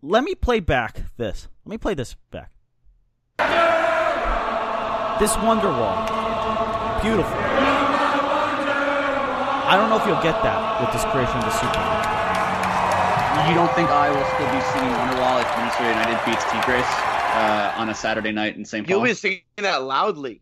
Let 0.02 0.24
me 0.24 0.36
play 0.36 0.60
back 0.60 1.02
this. 1.18 1.48
Let 1.66 1.72
me 1.72 1.78
play 1.80 1.96
this 1.96 2.16
back. 2.30 2.52
This 5.17 5.32
Wonderwall, 5.38 5.95
beautiful. 7.01 7.39
I 9.63 9.78
don't 9.80 9.89
know 9.89 9.95
if 9.95 10.06
you'll 10.06 10.21
get 10.21 10.43
that 10.43 10.82
with 10.82 10.91
this 10.91 11.06
creation 11.06 11.38
of 11.38 11.45
the 11.45 11.56
Super 11.56 11.80
League. 11.80 13.47
you 13.47 13.56
don't 13.56 13.71
think 13.80 13.88
I 13.91 14.12
will 14.12 14.28
still 14.36 14.51
be 14.51 14.60
singing 14.75 14.91
Wonderwall 14.91 15.39
if 15.39 15.47
Minnesota 15.56 15.88
United 15.88 16.19
beats 16.25 16.43
Tigres 16.51 16.84
uh, 16.84 17.80
on 17.80 17.88
a 17.88 17.95
Saturday 17.95 18.34
night 18.34 18.58
in 18.58 18.65
St. 18.65 18.86
Paul? 18.86 18.97
You'll 18.97 19.06
be 19.06 19.13
singing 19.13 19.43
that 19.60 19.84
loudly. 19.84 20.41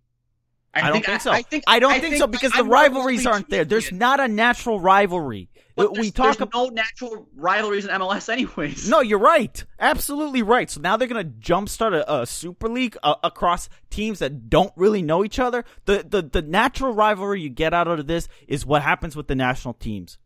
I, 0.74 0.90
don't 0.90 1.06
think 1.06 1.22
so. 1.22 1.32
I, 1.32 1.42
think 1.44 1.64
I 1.68 1.80
don't 1.80 1.92
I 1.94 2.00
think, 2.00 2.16
so 2.16 2.28
because 2.28 2.52
the 2.52 2.64
rivalries 2.64 3.26
aren't 3.26 3.50
there. 3.50 3.64
There's 3.66 3.92
not 3.92 4.20
a 4.20 4.28
natural 4.28 4.80
rivalry. 4.80 5.50
But 5.76 5.98
we 5.98 6.12
talk 6.12 6.38
there's 6.38 6.50
no 6.54 6.68
natural 6.68 7.28
rivalries 7.36 7.86
in 7.86 7.92
MLS, 7.92 8.30
anyways. 8.30 8.88
No, 8.88 9.02
you're 9.02 9.20
right. 9.20 9.64
Absolutely 9.80 10.44
right. 10.44 10.70
So 10.70 10.80
now 10.82 10.98
they're 10.98 11.08
going 11.08 11.26
to 11.26 11.32
jumpstart 11.32 12.00
a, 12.00 12.22
a 12.22 12.26
Super 12.28 12.70
League 12.70 12.96
uh, 13.02 13.16
across 13.24 13.70
teams 13.90 14.20
that 14.20 14.50
don't 14.50 14.72
really 14.76 15.02
know 15.02 15.26
each 15.26 15.40
other. 15.40 15.66
The, 15.86 16.06
the 16.08 16.22
the 16.22 16.42
natural 16.44 16.94
rivalry 16.94 17.42
you 17.42 17.50
get 17.50 17.74
out 17.74 17.88
of 17.88 18.06
this 18.06 18.28
is 18.48 18.66
what 18.66 18.84
happens 18.84 19.16
with 19.16 19.28
the 19.28 19.36
national 19.36 19.74
teams, 19.74 20.20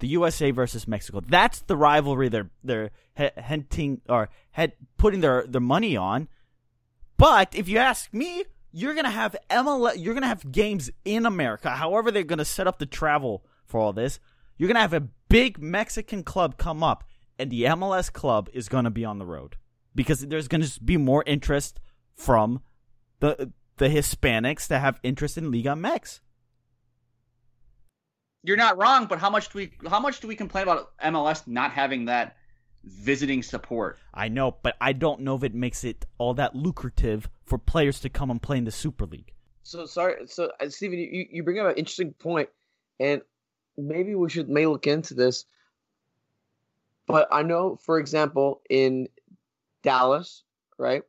the 0.00 0.08
USA 0.08 0.50
versus 0.50 0.88
Mexico. 0.88 1.20
That's 1.20 1.60
the 1.60 1.76
rivalry 1.76 2.28
they're 2.28 2.50
they're 2.64 2.90
he- 3.16 3.30
hinting 3.40 4.00
or 4.08 4.30
head 4.50 4.72
putting 4.96 5.20
their 5.20 5.44
their 5.46 5.60
money 5.60 5.96
on. 5.96 6.28
But 7.16 7.54
if 7.54 7.68
you 7.68 7.78
ask 7.78 8.12
me, 8.12 8.44
you're 8.72 8.94
gonna 8.94 9.10
have 9.10 9.36
MLS. 9.50 9.94
You're 9.96 10.14
gonna 10.14 10.26
have 10.26 10.50
games 10.50 10.90
in 11.04 11.26
America. 11.26 11.70
However, 11.70 12.10
they're 12.10 12.22
gonna 12.22 12.44
set 12.44 12.66
up 12.66 12.78
the 12.78 12.86
travel 12.86 13.44
for 13.64 13.80
all 13.80 13.92
this. 13.92 14.20
You're 14.56 14.68
gonna 14.68 14.80
have 14.80 14.94
a 14.94 15.08
big 15.28 15.60
Mexican 15.60 16.22
club 16.22 16.58
come 16.58 16.82
up, 16.82 17.04
and 17.38 17.50
the 17.50 17.64
MLS 17.64 18.12
club 18.12 18.48
is 18.52 18.68
gonna 18.68 18.90
be 18.90 19.04
on 19.04 19.18
the 19.18 19.26
road 19.26 19.56
because 19.94 20.20
there's 20.20 20.48
gonna 20.48 20.68
be 20.84 20.96
more 20.96 21.24
interest 21.26 21.80
from 22.14 22.62
the 23.20 23.52
the 23.76 23.88
Hispanics 23.88 24.66
that 24.68 24.80
have 24.80 25.00
interest 25.02 25.38
in 25.38 25.50
Liga 25.50 25.70
MX. 25.70 26.20
You're 28.42 28.56
not 28.56 28.78
wrong, 28.78 29.06
but 29.06 29.18
how 29.18 29.30
much 29.30 29.50
do 29.50 29.58
we 29.58 29.72
how 29.88 30.00
much 30.00 30.20
do 30.20 30.28
we 30.28 30.36
complain 30.36 30.62
about 30.64 30.96
MLS 30.98 31.46
not 31.46 31.72
having 31.72 32.06
that 32.06 32.36
visiting 32.88 33.42
support? 33.42 33.98
I 34.12 34.28
know, 34.28 34.56
but 34.62 34.76
I 34.80 34.92
don't 34.92 35.20
know 35.20 35.36
if 35.36 35.44
it 35.44 35.54
makes 35.54 35.84
it 35.84 36.06
all 36.18 36.34
that 36.34 36.54
lucrative 36.54 37.28
for 37.44 37.58
players 37.58 38.00
to 38.00 38.08
come 38.08 38.30
and 38.30 38.40
play 38.40 38.58
in 38.58 38.64
the 38.64 38.70
Super 38.70 39.06
League. 39.06 39.32
So 39.62 39.86
sorry, 39.86 40.26
so 40.26 40.50
uh, 40.60 40.68
Stephen, 40.70 40.98
you, 40.98 41.26
you 41.30 41.42
bring 41.42 41.58
up 41.58 41.66
an 41.66 41.76
interesting 41.76 42.12
point, 42.14 42.48
and 42.98 43.20
maybe 43.76 44.14
we 44.14 44.30
should 44.30 44.48
may 44.48 44.66
look 44.66 44.86
into 44.86 45.14
this. 45.14 45.44
But 47.06 47.28
I 47.30 47.42
know, 47.42 47.76
for 47.76 47.98
example, 47.98 48.60
in 48.68 49.08
Dallas, 49.82 50.42
right? 50.78 51.02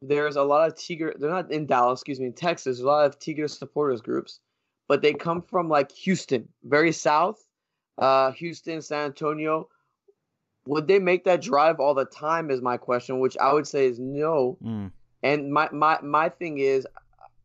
There's 0.00 0.36
a 0.36 0.42
lot 0.42 0.68
of 0.68 0.76
Tigre. 0.76 1.14
They're 1.18 1.30
not 1.30 1.52
in 1.52 1.66
Dallas, 1.66 2.00
excuse 2.00 2.18
me, 2.18 2.26
in 2.26 2.32
Texas. 2.32 2.64
There's 2.64 2.80
a 2.80 2.86
lot 2.86 3.06
of 3.06 3.18
Tigre 3.18 3.48
supporters 3.48 4.00
groups, 4.00 4.40
but 4.88 5.02
they 5.02 5.12
come 5.12 5.42
from 5.42 5.68
like 5.68 5.92
Houston, 5.92 6.48
very 6.64 6.92
south, 6.92 7.40
uh, 7.98 8.32
Houston, 8.32 8.82
San 8.82 9.06
Antonio. 9.06 9.68
Would 10.66 10.86
they 10.86 10.98
make 10.98 11.24
that 11.24 11.42
drive 11.42 11.80
all 11.80 11.94
the 11.94 12.04
time? 12.04 12.50
Is 12.50 12.60
my 12.60 12.76
question, 12.76 13.18
which 13.18 13.36
I 13.38 13.52
would 13.52 13.66
say 13.66 13.86
is 13.86 13.98
no. 13.98 14.58
Mm. 14.62 14.92
And 15.22 15.52
my 15.52 15.68
my 15.72 15.98
my 16.02 16.28
thing 16.28 16.58
is, 16.58 16.86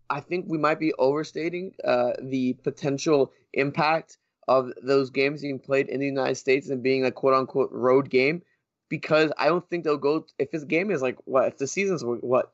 I 0.09 0.19
think 0.19 0.45
we 0.47 0.57
might 0.57 0.79
be 0.79 0.93
overstating 0.93 1.73
uh, 1.83 2.11
the 2.21 2.53
potential 2.63 3.31
impact 3.53 4.17
of 4.47 4.71
those 4.81 5.09
games 5.09 5.41
being 5.41 5.59
played 5.59 5.89
in 5.89 5.99
the 5.99 6.05
United 6.05 6.35
States 6.35 6.69
and 6.69 6.81
being 6.81 7.05
a 7.05 7.11
quote 7.11 7.33
unquote 7.33 7.71
road 7.71 8.09
game, 8.09 8.41
because 8.89 9.31
I 9.37 9.47
don't 9.47 9.67
think 9.69 9.83
they'll 9.83 9.97
go 9.97 10.25
if 10.39 10.51
this 10.51 10.63
game 10.63 10.91
is 10.91 11.01
like 11.01 11.17
what 11.25 11.47
if 11.47 11.57
the 11.57 11.67
season's 11.67 12.03
what 12.03 12.53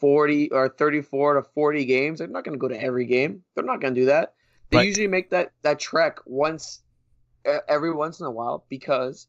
forty 0.00 0.50
or 0.50 0.68
thirty 0.68 1.02
four 1.02 1.34
to 1.34 1.42
forty 1.42 1.84
games, 1.84 2.18
they're 2.18 2.28
not 2.28 2.44
going 2.44 2.54
to 2.54 2.58
go 2.58 2.68
to 2.68 2.82
every 2.82 3.06
game. 3.06 3.44
They're 3.54 3.64
not 3.64 3.80
going 3.80 3.94
to 3.94 4.00
do 4.00 4.06
that. 4.06 4.34
They 4.70 4.86
usually 4.86 5.06
make 5.06 5.30
that 5.30 5.52
that 5.62 5.78
trek 5.78 6.18
once 6.26 6.82
every 7.68 7.92
once 7.92 8.20
in 8.20 8.26
a 8.26 8.30
while 8.30 8.64
because 8.68 9.28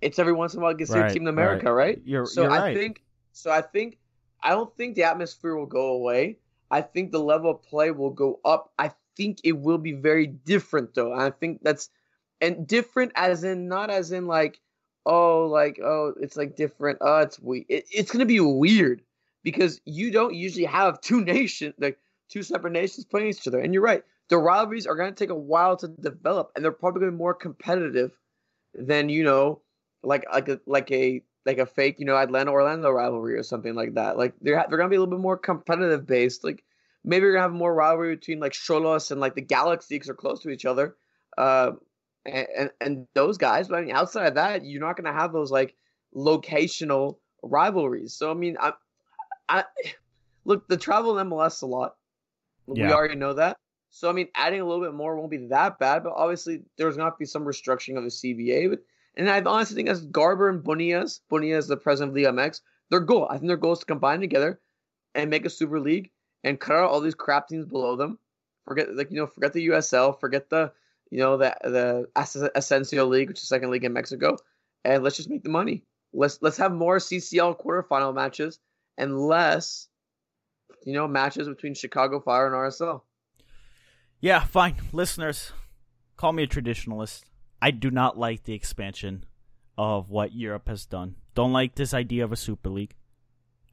it's 0.00 0.18
every 0.18 0.32
once 0.32 0.54
in 0.54 0.60
a 0.60 0.62
while 0.62 0.72
against 0.72 0.94
your 0.94 1.02
Right, 1.04 1.12
team 1.12 1.22
in 1.22 1.28
America, 1.28 1.72
right. 1.72 1.86
right? 1.96 2.02
You're- 2.04 2.26
so 2.26 2.42
you're 2.42 2.50
I 2.52 2.60
right. 2.60 2.76
think 2.76 3.02
so. 3.32 3.50
I 3.50 3.60
think 3.62 3.98
I 4.42 4.50
don't 4.50 4.74
think 4.76 4.94
the 4.94 5.04
atmosphere 5.04 5.54
will 5.56 5.66
go 5.66 5.88
away. 5.92 6.38
I 6.70 6.82
think 6.82 7.12
the 7.12 7.20
level 7.20 7.50
of 7.50 7.62
play 7.62 7.90
will 7.90 8.10
go 8.10 8.40
up. 8.44 8.72
I 8.78 8.92
think 9.16 9.40
it 9.44 9.52
will 9.58 9.78
be 9.78 9.92
very 9.92 10.26
different 10.26 10.94
though. 10.94 11.12
I 11.12 11.30
think 11.30 11.60
that's 11.62 11.90
and 12.40 12.66
different 12.66 13.12
as 13.16 13.44
in 13.44 13.68
not 13.68 13.90
as 13.90 14.12
in 14.12 14.26
like 14.26 14.60
oh 15.06 15.46
like 15.46 15.78
oh 15.82 16.14
it's 16.20 16.36
like 16.36 16.56
different. 16.56 16.98
Oh, 17.00 17.18
it's 17.18 17.38
we. 17.40 17.66
It, 17.68 17.84
it's 17.90 18.10
gonna 18.10 18.24
be 18.26 18.40
weird 18.40 19.02
because 19.42 19.80
you 19.84 20.10
don't 20.10 20.34
usually 20.34 20.64
have 20.64 21.00
two 21.00 21.20
nations 21.24 21.74
like 21.78 21.98
two 22.28 22.42
separate 22.42 22.72
nations 22.72 23.04
playing 23.04 23.28
each 23.28 23.46
other. 23.46 23.58
And 23.60 23.74
you're 23.74 23.82
right. 23.82 24.04
The 24.28 24.38
rivalries 24.38 24.86
are 24.86 24.94
gonna 24.94 25.12
take 25.12 25.30
a 25.30 25.34
while 25.34 25.76
to 25.78 25.88
develop, 25.88 26.52
and 26.54 26.64
they're 26.64 26.72
probably 26.72 27.00
gonna 27.00 27.12
be 27.12 27.18
more 27.18 27.34
competitive 27.34 28.12
than 28.74 29.08
you 29.08 29.24
know 29.24 29.60
like 30.02 30.24
like 30.32 30.48
a 30.48 30.60
like 30.66 30.90
a 30.90 31.22
like 31.46 31.58
a 31.58 31.66
fake 31.66 31.96
you 31.98 32.06
know 32.06 32.16
Atlanta 32.16 32.50
Orlando 32.50 32.90
rivalry 32.90 33.34
or 33.34 33.42
something 33.42 33.74
like 33.74 33.94
that. 33.94 34.16
Like 34.16 34.34
they're 34.40 34.64
they're 34.68 34.78
gonna 34.78 34.90
be 34.90 34.96
a 34.96 35.00
little 35.00 35.14
bit 35.14 35.22
more 35.22 35.36
competitive 35.36 36.06
based. 36.06 36.44
Like 36.44 36.62
maybe 37.04 37.24
you're 37.24 37.32
gonna 37.32 37.42
have 37.42 37.52
more 37.52 37.74
rivalry 37.74 38.16
between 38.16 38.40
like 38.40 38.52
Xolos 38.52 39.10
and 39.10 39.20
like 39.20 39.34
the 39.34 39.42
Galaxy 39.42 39.94
because 39.94 40.06
they're 40.06 40.14
close 40.14 40.40
to 40.42 40.50
each 40.50 40.64
other. 40.64 40.96
Uh, 41.38 41.72
and, 42.26 42.46
and 42.56 42.70
and 42.80 43.06
those 43.14 43.38
guys, 43.38 43.68
but 43.68 43.78
I 43.78 43.82
mean 43.82 43.94
outside 43.94 44.26
of 44.26 44.34
that, 44.34 44.64
you're 44.64 44.80
not 44.80 44.96
gonna 44.96 45.12
have 45.12 45.32
those 45.32 45.50
like 45.50 45.74
locational 46.14 47.16
rivalries. 47.42 48.14
So 48.14 48.30
I 48.30 48.34
mean, 48.34 48.56
I 48.60 48.72
I 49.48 49.64
look 50.44 50.68
the 50.68 50.76
travel 50.76 51.18
in 51.18 51.28
MLS 51.28 51.62
a 51.62 51.66
lot. 51.66 51.96
We 52.66 52.84
already 52.84 53.16
know 53.16 53.34
that. 53.34 53.56
So 53.90 54.08
I 54.08 54.12
mean, 54.12 54.28
adding 54.34 54.60
a 54.60 54.64
little 54.64 54.84
bit 54.84 54.94
more 54.94 55.16
won't 55.16 55.30
be 55.30 55.48
that 55.48 55.78
bad, 55.78 56.04
but 56.04 56.12
obviously 56.14 56.62
there's 56.76 56.96
to 56.96 57.12
be 57.18 57.24
some 57.24 57.44
restructuring 57.44 57.96
of 57.96 58.04
the 58.04 58.10
CBA. 58.10 58.70
But 58.70 58.80
and 59.16 59.28
I 59.28 59.40
honestly 59.42 59.76
think 59.76 59.88
as 59.88 60.04
Garber 60.06 60.48
and 60.48 60.62
Bonias, 60.62 61.20
Bonias 61.30 61.68
the 61.68 61.76
president 61.76 62.10
of 62.10 62.16
Liga 62.16 62.28
MX, 62.28 62.60
their 62.90 63.00
goal. 63.00 63.26
I 63.28 63.38
think 63.38 63.48
their 63.48 63.56
goal 63.56 63.72
is 63.72 63.80
to 63.80 63.86
combine 63.86 64.20
together 64.20 64.60
and 65.14 65.30
make 65.30 65.44
a 65.44 65.50
super 65.50 65.80
league 65.80 66.10
and 66.44 66.60
cut 66.60 66.76
out 66.76 66.90
all 66.90 67.00
these 67.00 67.14
crap 67.14 67.48
teams 67.48 67.66
below 67.66 67.96
them. 67.96 68.18
Forget 68.66 68.94
like 68.94 69.10
you 69.10 69.16
know, 69.16 69.26
forget 69.26 69.52
the 69.52 69.68
USL, 69.68 70.18
forget 70.18 70.48
the 70.50 70.72
you 71.10 71.18
know 71.18 71.36
the 71.36 71.56
the 71.62 72.08
As- 72.14 72.36
Ascenso 72.54 73.08
League, 73.08 73.28
which 73.28 73.38
is 73.38 73.42
the 73.42 73.46
second 73.46 73.70
league 73.70 73.84
in 73.84 73.92
Mexico, 73.92 74.36
and 74.84 75.02
let's 75.02 75.16
just 75.16 75.30
make 75.30 75.42
the 75.42 75.50
money. 75.50 75.84
Let's 76.12 76.38
let's 76.40 76.56
have 76.58 76.72
more 76.72 76.98
CCL 76.98 77.60
quarterfinal 77.60 78.14
matches 78.14 78.58
and 78.98 79.18
less, 79.18 79.88
you 80.84 80.92
know, 80.92 81.08
matches 81.08 81.48
between 81.48 81.74
Chicago 81.74 82.20
Fire 82.20 82.46
and 82.46 82.54
RSL. 82.54 83.02
Yeah, 84.20 84.44
fine. 84.44 84.76
Listeners, 84.92 85.52
call 86.16 86.32
me 86.32 86.42
a 86.42 86.46
traditionalist. 86.46 87.22
I 87.62 87.70
do 87.70 87.90
not 87.90 88.18
like 88.18 88.44
the 88.44 88.54
expansion 88.54 89.24
of 89.76 90.10
what 90.10 90.34
Europe 90.34 90.68
has 90.68 90.86
done. 90.86 91.16
Don't 91.34 91.52
like 91.52 91.74
this 91.74 91.94
idea 91.94 92.24
of 92.24 92.32
a 92.32 92.36
super 92.36 92.68
league. 92.68 92.94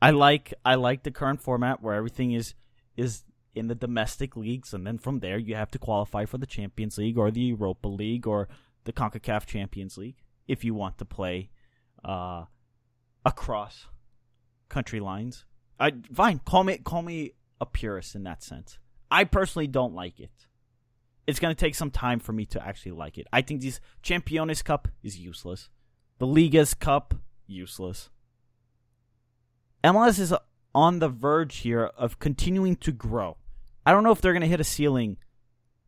I 0.02 0.12
like 0.12 0.54
I 0.63 0.76
like 0.76 1.04
the 1.04 1.12
current 1.12 1.41
format 1.41 1.82
where 1.82 1.95
everything 1.95 2.32
is 2.32 2.54
is 2.95 3.23
in 3.56 3.67
the 3.67 3.76
domestic 3.76 4.36
leagues 4.36 4.73
and 4.73 4.86
then 4.86 5.00
from 5.00 5.19
there 5.19 5.38
you 5.38 5.56
have 5.56 5.71
to 5.71 5.80
qualify 5.80 6.26
for 6.26 6.38
the 6.38 6.45
Champions 6.45 6.97
League 6.97 7.17
or 7.17 7.32
the 7.32 7.41
Europa 7.41 7.88
League 7.88 8.28
or 8.28 8.47
the 8.84 8.93
CONCACAF 8.93 9.45
Champions 9.45 9.97
League 9.97 10.21
if 10.47 10.63
you 10.63 10.76
want 10.76 11.00
to 11.00 11.06
play 11.06 11.50
uh, 12.06 12.45
across 13.26 13.88
country 14.69 15.00
lines. 15.00 15.45
I 15.80 15.93
fine, 16.13 16.39
call 16.39 16.63
me 16.63 16.78
call 16.78 17.02
me 17.02 17.34
a 17.60 17.65
purist 17.65 18.15
in 18.15 18.23
that 18.23 18.43
sense. 18.43 18.78
I 19.10 19.23
personally 19.23 19.67
don't 19.67 19.95
like 19.95 20.19
it. 20.19 20.32
It's 21.28 21.40
going 21.40 21.54
to 21.54 21.60
take 21.60 21.76
some 21.76 21.92
time 21.92 22.20
for 22.20 22.32
me 22.32 22.46
to 22.48 22.66
actually 22.66 22.94
like 22.94 23.18
it. 23.18 23.28
I 23.32 23.42
think 23.42 23.62
this 23.62 23.80
Championes 24.02 24.63
Cup 24.63 24.88
is 25.04 25.20
useless. 25.20 25.70
The 26.20 26.26
Ligas 26.26 26.78
Cup 26.78 27.13
useless. 27.46 28.10
MLS 29.84 30.20
is 30.20 30.34
on 30.74 31.00
the 31.00 31.10
verge 31.10 31.58
here 31.58 31.86
of 31.98 32.20
continuing 32.20 32.76
to 32.78 32.92
grow. 32.92 33.38
I 33.86 33.92
don't 33.92 34.04
know 34.04 34.12
if 34.12 34.22
they're 34.22 34.34
going 34.34 34.42
to 34.42 34.48
hit 34.48 34.62
a 34.62 34.66
ceiling 34.66 35.18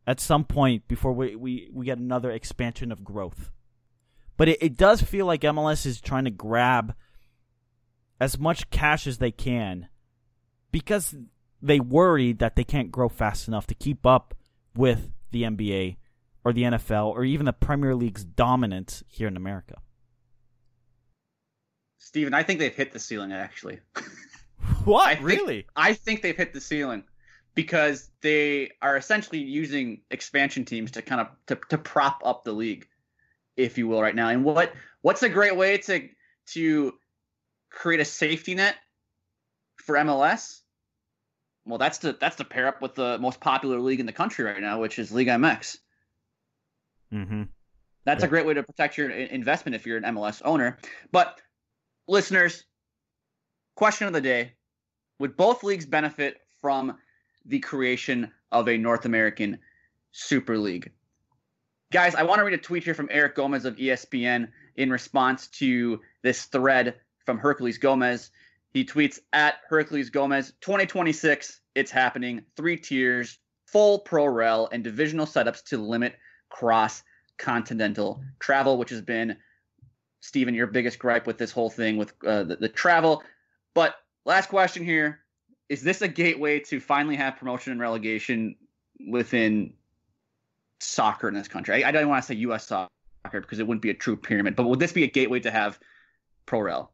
at 0.06 0.20
some 0.20 0.44
point 0.44 0.88
before 0.88 1.12
we, 1.12 1.36
we, 1.36 1.68
we 1.72 1.86
get 1.86 1.98
another 1.98 2.30
expansion 2.30 2.90
of 2.92 3.04
growth. 3.04 3.50
But 4.36 4.48
it, 4.48 4.58
it 4.62 4.76
does 4.76 5.02
feel 5.02 5.26
like 5.26 5.42
MLS 5.42 5.86
is 5.86 6.00
trying 6.00 6.24
to 6.24 6.30
grab 6.30 6.94
as 8.20 8.38
much 8.38 8.70
cash 8.70 9.06
as 9.06 9.18
they 9.18 9.30
can 9.30 9.88
because 10.72 11.14
they 11.62 11.80
worry 11.80 12.32
that 12.32 12.56
they 12.56 12.64
can't 12.64 12.90
grow 12.90 13.08
fast 13.08 13.48
enough 13.48 13.66
to 13.66 13.74
keep 13.74 14.06
up 14.06 14.34
with 14.74 15.10
the 15.30 15.42
NBA 15.42 15.96
or 16.44 16.52
the 16.52 16.62
NFL 16.62 17.06
or 17.06 17.24
even 17.24 17.46
the 17.46 17.52
Premier 17.52 17.94
League's 17.94 18.24
dominance 18.24 19.04
here 19.08 19.28
in 19.28 19.36
America. 19.36 19.80
Steven, 21.98 22.34
I 22.34 22.42
think 22.42 22.58
they've 22.58 22.74
hit 22.74 22.92
the 22.92 22.98
ceiling 22.98 23.32
actually. 23.32 23.80
what? 24.84 25.06
I 25.06 25.14
think, 25.14 25.26
really? 25.26 25.66
I 25.76 25.94
think 25.94 26.22
they've 26.22 26.36
hit 26.36 26.52
the 26.52 26.60
ceiling 26.60 27.04
because 27.54 28.10
they 28.22 28.70
are 28.80 28.96
essentially 28.96 29.38
using 29.38 30.00
expansion 30.10 30.64
teams 30.64 30.92
to 30.92 31.02
kind 31.02 31.20
of 31.20 31.28
to, 31.46 31.58
to 31.68 31.78
prop 31.78 32.22
up 32.24 32.44
the 32.44 32.52
league, 32.52 32.86
if 33.56 33.78
you 33.78 33.86
will, 33.86 34.00
right 34.00 34.14
now. 34.14 34.28
And 34.28 34.44
what 34.44 34.72
what's 35.02 35.22
a 35.22 35.28
great 35.28 35.56
way 35.56 35.78
to 35.78 36.08
to 36.48 36.94
create 37.70 38.00
a 38.00 38.04
safety 38.04 38.54
net 38.54 38.76
for 39.76 39.96
MLS? 39.96 40.60
Well, 41.70 41.78
that's 41.78 41.98
to 41.98 42.12
that's 42.12 42.36
to 42.36 42.44
pair 42.44 42.66
up 42.66 42.82
with 42.82 42.94
the 42.94 43.18
most 43.18 43.40
popular 43.40 43.80
league 43.80 44.00
in 44.00 44.06
the 44.06 44.12
country 44.12 44.44
right 44.44 44.60
now, 44.60 44.80
which 44.80 44.98
is 44.98 45.12
League 45.12 45.28
MX. 45.28 45.78
Mm-hmm. 47.12 47.42
That's 48.04 48.22
yeah. 48.22 48.26
a 48.26 48.28
great 48.28 48.46
way 48.46 48.54
to 48.54 48.62
protect 48.62 48.98
your 48.98 49.10
investment 49.10 49.74
if 49.74 49.86
you're 49.86 49.96
an 49.96 50.04
MLS 50.04 50.42
owner. 50.44 50.78
But 51.12 51.40
listeners, 52.08 52.64
question 53.74 54.06
of 54.06 54.12
the 54.12 54.20
day: 54.20 54.52
Would 55.18 55.36
both 55.36 55.62
leagues 55.62 55.86
benefit 55.86 56.38
from 56.60 56.98
the 57.46 57.60
creation 57.60 58.30
of 58.52 58.68
a 58.68 58.76
North 58.76 59.04
American 59.04 59.58
Super 60.12 60.58
League? 60.58 60.90
Guys, 61.92 62.14
I 62.14 62.22
want 62.22 62.38
to 62.38 62.44
read 62.44 62.54
a 62.54 62.58
tweet 62.58 62.84
here 62.84 62.94
from 62.94 63.08
Eric 63.10 63.34
Gomez 63.34 63.64
of 63.64 63.76
ESPN 63.76 64.48
in 64.76 64.90
response 64.90 65.48
to 65.48 66.00
this 66.22 66.44
thread 66.44 66.94
from 67.26 67.38
Herculez 67.38 67.80
Gomez. 67.80 68.30
He 68.72 68.84
tweets 68.84 69.18
at 69.32 69.56
Herculez 69.68 70.12
Gomez 70.12 70.52
2026, 70.60 71.60
it's 71.74 71.90
happening. 71.90 72.44
Three 72.56 72.76
tiers, 72.76 73.38
full 73.66 73.98
pro 74.00 74.26
rel, 74.26 74.68
and 74.70 74.84
divisional 74.84 75.26
setups 75.26 75.64
to 75.64 75.78
limit 75.78 76.16
cross 76.50 77.02
continental 77.38 78.22
travel, 78.38 78.78
which 78.78 78.90
has 78.90 79.00
been, 79.00 79.36
Stephen, 80.20 80.54
your 80.54 80.68
biggest 80.68 80.98
gripe 80.98 81.26
with 81.26 81.38
this 81.38 81.50
whole 81.50 81.70
thing 81.70 81.96
with 81.96 82.12
uh, 82.24 82.44
the, 82.44 82.56
the 82.56 82.68
travel. 82.68 83.22
But 83.74 83.96
last 84.24 84.48
question 84.48 84.84
here 84.84 85.20
is 85.68 85.82
this 85.82 86.02
a 86.02 86.08
gateway 86.08 86.60
to 86.60 86.80
finally 86.80 87.16
have 87.16 87.36
promotion 87.36 87.72
and 87.72 87.80
relegation 87.80 88.56
within 89.08 89.72
soccer 90.80 91.28
in 91.28 91.34
this 91.34 91.48
country? 91.48 91.82
I, 91.82 91.88
I 91.88 91.92
don't 91.92 92.08
want 92.08 92.22
to 92.22 92.26
say 92.26 92.34
U.S. 92.40 92.66
soccer 92.66 92.90
because 93.32 93.58
it 93.58 93.66
wouldn't 93.66 93.82
be 93.82 93.90
a 93.90 93.94
true 93.94 94.16
pyramid, 94.16 94.54
but 94.54 94.64
would 94.64 94.80
this 94.80 94.92
be 94.92 95.04
a 95.04 95.10
gateway 95.10 95.40
to 95.40 95.50
have 95.50 95.78
pro 96.46 96.60
rel? 96.60 96.92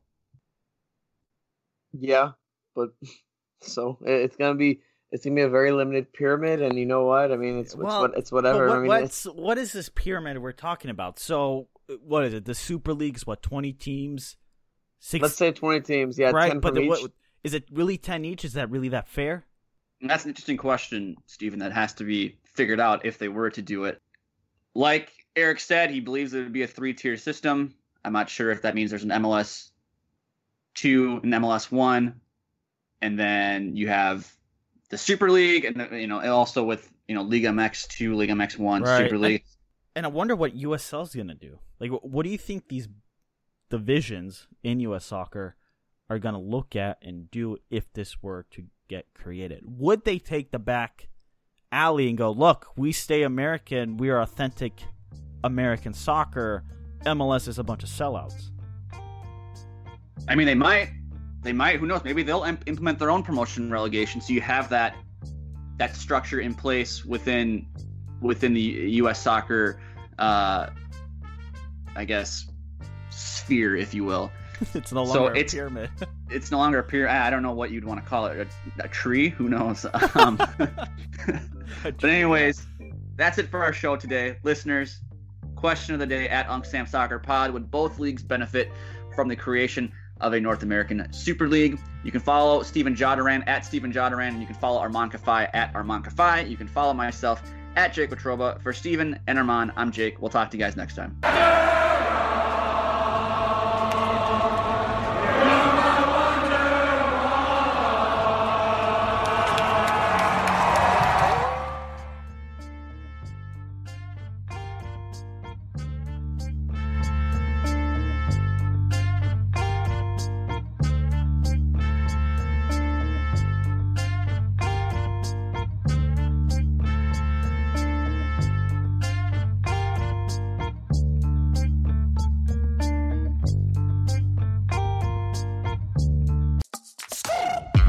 Yeah, 2.01 2.33
but 2.75 2.91
so 3.63 3.99
it's 4.03 4.37
gonna 4.37 4.55
be 4.55 4.81
it's 5.11 5.25
gonna 5.25 5.37
be 5.37 5.43
a 5.43 5.49
very 5.49 5.73
limited 5.73 6.13
pyramid, 6.13 6.63
and 6.63 6.79
you 6.79 6.87
know 6.87 7.05
what? 7.05 7.33
I 7.33 7.37
mean, 7.37 7.59
it's 7.59 7.75
it's, 7.75 7.83
what, 7.83 8.17
it's 8.17 8.33
whatever. 8.33 8.69
What, 8.69 8.77
I 8.77 8.79
mean, 8.81 8.89
what's 8.89 9.25
what 9.25 9.59
is 9.59 9.73
this 9.73 9.89
pyramid 9.89 10.39
we're 10.39 10.53
talking 10.53 10.91
about? 10.91 11.19
So 11.19 11.69
what 12.03 12.25
is 12.25 12.35
it? 12.35 12.45
The 12.45 12.55
Super 12.55 12.93
League's 12.93 13.27
what 13.27 13.43
twenty 13.43 13.73
teams? 13.73 14.37
Six. 14.99 15.23
Let's 15.23 15.37
say 15.37 15.53
twenty 15.53 15.81
teams. 15.81 16.19
Yeah, 16.19 16.31
right. 16.31 16.49
ten 16.51 16.61
but 16.61 16.75
from 16.75 16.85
each. 16.85 16.89
What, 16.89 17.13
is 17.45 17.55
it 17.55 17.65
really 17.73 17.99
ten 17.99 18.25
each? 18.25 18.45
Is 18.45 18.55
that 18.55 18.71
really 18.71 18.89
that 18.91 19.09
fair? 19.09 19.45
That's 20.03 20.25
an 20.25 20.31
interesting 20.31 20.57
question, 20.57 21.17
Stephen. 21.27 21.61
That 21.61 21.73
has 21.73 21.95
to 21.95 22.05
be 22.05 22.39
figured 22.55 22.81
out 22.81 23.07
if 23.07 23.19
they 23.19 23.29
were 23.29 23.51
to 23.51 23.63
do 23.63 23.85
it. 23.85 24.03
Like 24.75 25.11
Eric 25.35 25.61
said, 25.61 25.91
he 25.91 26.01
believes 26.01 26.35
it 26.35 26.43
would 26.43 26.53
be 26.53 26.63
a 26.63 26.67
three-tier 26.67 27.17
system. 27.17 27.75
I'm 28.05 28.13
not 28.13 28.29
sure 28.29 28.51
if 28.51 28.63
that 28.63 28.75
means 28.75 28.91
there's 28.91 29.05
an 29.05 29.11
MLS 29.11 29.71
two, 30.77 31.21
in 31.25 31.31
MLS 31.31 31.73
one, 31.73 32.21
and 33.03 33.19
then 33.19 33.77
you 33.77 33.89
have 33.89 34.33
the 34.91 34.99
Super 34.99 35.31
League, 35.31 35.65
and 35.65 35.89
you 35.93 36.07
know, 36.07 36.21
also 36.31 36.63
with 36.63 36.93
you 37.09 37.15
know 37.15 37.23
Liga 37.23 37.49
MX 37.49 37.89
two, 37.89 38.15
Liga 38.15 38.33
MX 38.35 38.59
one, 38.59 38.83
right. 38.83 39.05
Super 39.05 39.19
League. 39.19 39.43
And, 39.95 40.05
and 40.05 40.07
I 40.07 40.09
wonder 40.11 40.37
what 40.37 40.57
USL 40.57 41.03
is 41.03 41.15
going 41.15 41.29
to 41.29 41.35
do. 41.35 41.59
Like, 41.81 41.91
what 41.91 42.25
do 42.25 42.31
you 42.31 42.39
think 42.39 42.69
these 42.69 42.89
divisions 43.71 44.47
in 44.63 44.81
US 44.81 45.07
soccer 45.07 45.57
are 46.09 46.19
going 46.19 46.35
to 46.35 46.41
look 46.41 46.77
at 46.77 46.99
and 47.03 47.31
do 47.31 47.57
if 47.71 47.93
this 47.93 48.23
were 48.23 48.47
to 48.53 48.65
get 48.89 49.07
created? 49.15 49.63
Would 49.67 50.05
they 50.05 50.19
take 50.19 50.53
the 50.53 50.59
back 50.59 51.09
alley 51.73 52.09
and 52.09 52.17
go, 52.17 52.31
"Look, 52.31 52.69
we 52.77 52.93
stay 52.93 53.23
American. 53.23 53.97
We 53.97 54.11
are 54.11 54.21
authentic 54.21 54.85
American 55.43 55.93
soccer. 55.93 56.65
MLS 57.05 57.49
is 57.49 57.59
a 57.59 57.65
bunch 57.65 57.83
of 57.83 57.89
sellouts." 57.89 58.51
I 60.29 60.35
mean, 60.35 60.47
they 60.47 60.55
might 60.55 60.91
they 61.47 61.53
might. 61.53 61.79
Who 61.79 61.87
knows? 61.87 62.03
Maybe 62.05 62.23
they'll 62.23 62.45
imp- 62.45 62.65
implement 62.67 62.99
their 62.99 63.11
own 63.11 63.23
promotion 63.23 63.71
relegation, 63.71 64.21
so 64.21 64.33
you 64.33 64.41
have 64.41 64.69
that 64.71 64.97
that 65.79 65.95
structure 65.95 66.41
in 66.41 66.55
place 66.55 67.05
within 67.05 67.67
within 68.21 68.53
the 68.53 68.61
U.S. 68.61 69.23
soccer, 69.23 69.81
uh, 70.19 70.69
I 71.95 72.05
guess, 72.05 72.47
sphere, 73.11 73.77
if 73.77 73.95
you 73.95 74.05
will. 74.05 74.33
it's 74.75 74.93
no 74.93 75.05
longer 75.05 75.13
so 75.13 75.27
a 75.29 75.35
it's, 75.35 75.55
pyramid. 75.55 75.91
it's 76.31 76.51
no 76.51 76.59
longer 76.59 76.81
a 76.81 76.83
pyramid. 76.83 77.15
I 77.15 77.31
don't 77.31 77.43
know 77.43 77.53
what 77.53 77.71
you'd 77.71 77.85
want 77.85 78.03
to 78.03 78.09
call 78.09 78.27
it. 78.27 78.49
A, 78.81 78.85
a 78.85 78.89
tree? 78.89 79.29
Who 79.29 79.49
knows? 79.49 79.87
Um, 80.15 80.37
but 81.83 82.05
anyways, 82.05 82.67
that's 83.17 83.39
it 83.39 83.51
for 83.51 83.63
our 83.63 83.73
show 83.73 83.97
today, 83.97 84.39
listeners. 84.43 85.01
Question 85.57 85.95
of 85.95 86.01
the 86.01 86.07
day 86.07 86.29
at 86.29 86.49
Unc 86.49 86.65
Sam 86.65 86.87
Soccer 86.87 87.19
Pod: 87.19 87.53
Would 87.53 87.71
both 87.71 87.99
leagues 87.99 88.23
benefit 88.23 88.73
from 89.15 89.29
the 89.29 89.37
creation 89.37 89.93
of 90.21 90.33
a 90.33 90.41
North 90.41 90.63
American 90.63 91.07
Super 91.13 91.49
League. 91.49 91.79
You 92.05 92.13
can 92.13 92.21
follow 92.21 92.63
Stephen 92.63 92.95
Jodaran 92.95 93.47
at 93.47 93.65
Stephen 93.65 93.93
Jodaran, 93.93 94.29
and 94.29 94.41
you 94.41 94.47
can 94.47 94.57
follow 94.57 94.79
Armand 94.79 95.13
Kafai 95.13 95.49
at 95.55 95.75
Armand 95.75 96.05
Kafai. 96.05 96.49
You 96.49 96.57
can 96.57 96.69
follow 96.69 96.95
myself 96.95 97.43
at 97.77 97.93
Jake 97.93 98.11
Watroba. 98.11 98.61
For 98.63 98.73
Stephen 98.73 99.19
and 99.27 99.39
Armand, 99.39 99.73
I'm 99.77 99.93
Jake. 99.93 100.21
We'll 100.21 100.31
talk 100.31 100.51
to 100.51 100.57
you 100.57 100.63
guys 100.63 100.77
next 100.77 100.97
time. 100.97 101.86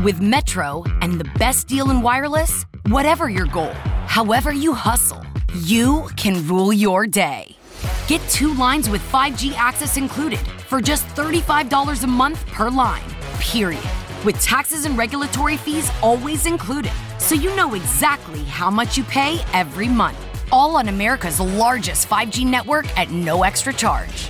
With 0.08 0.22
Metro 0.22 0.86
and 1.02 1.20
the 1.20 1.30
best 1.38 1.68
deal 1.68 1.90
in 1.90 2.02
wireless, 2.02 2.64
whatever 2.86 3.28
your 3.28 3.46
goal, 3.46 3.74
however 4.08 4.54
you 4.54 4.74
hustle, 4.74 5.22
you 5.64 6.08
can 6.16 6.48
rule 6.48 6.72
your 6.72 7.06
day. 7.06 7.58
Get 8.08 8.22
two 8.30 8.54
lines 8.54 8.90
with 8.90 9.02
5G 9.12 9.52
access 9.56 9.98
included 9.98 10.40
for 10.70 10.80
just 10.80 11.06
$35 11.08 12.04
a 12.04 12.08
month 12.08 12.46
per 12.46 12.70
line, 12.70 13.04
period. 13.42 13.84
With 14.24 14.40
taxes 14.40 14.86
and 14.86 14.98
regulatory 14.98 15.58
fees 15.58 15.92
always 16.02 16.46
included, 16.46 16.94
so 17.20 17.36
you 17.36 17.54
know 17.58 17.74
exactly 17.74 18.46
how 18.46 18.70
much 18.70 18.98
you 18.98 19.04
pay 19.04 19.42
every 19.52 19.90
month. 19.90 20.18
All 20.54 20.78
on 20.78 20.88
America's 20.88 21.42
largest 21.42 22.08
5G 22.08 22.46
network 22.46 22.88
at 22.98 23.12
no 23.12 23.44
extra 23.44 23.74
charge. 23.74 24.30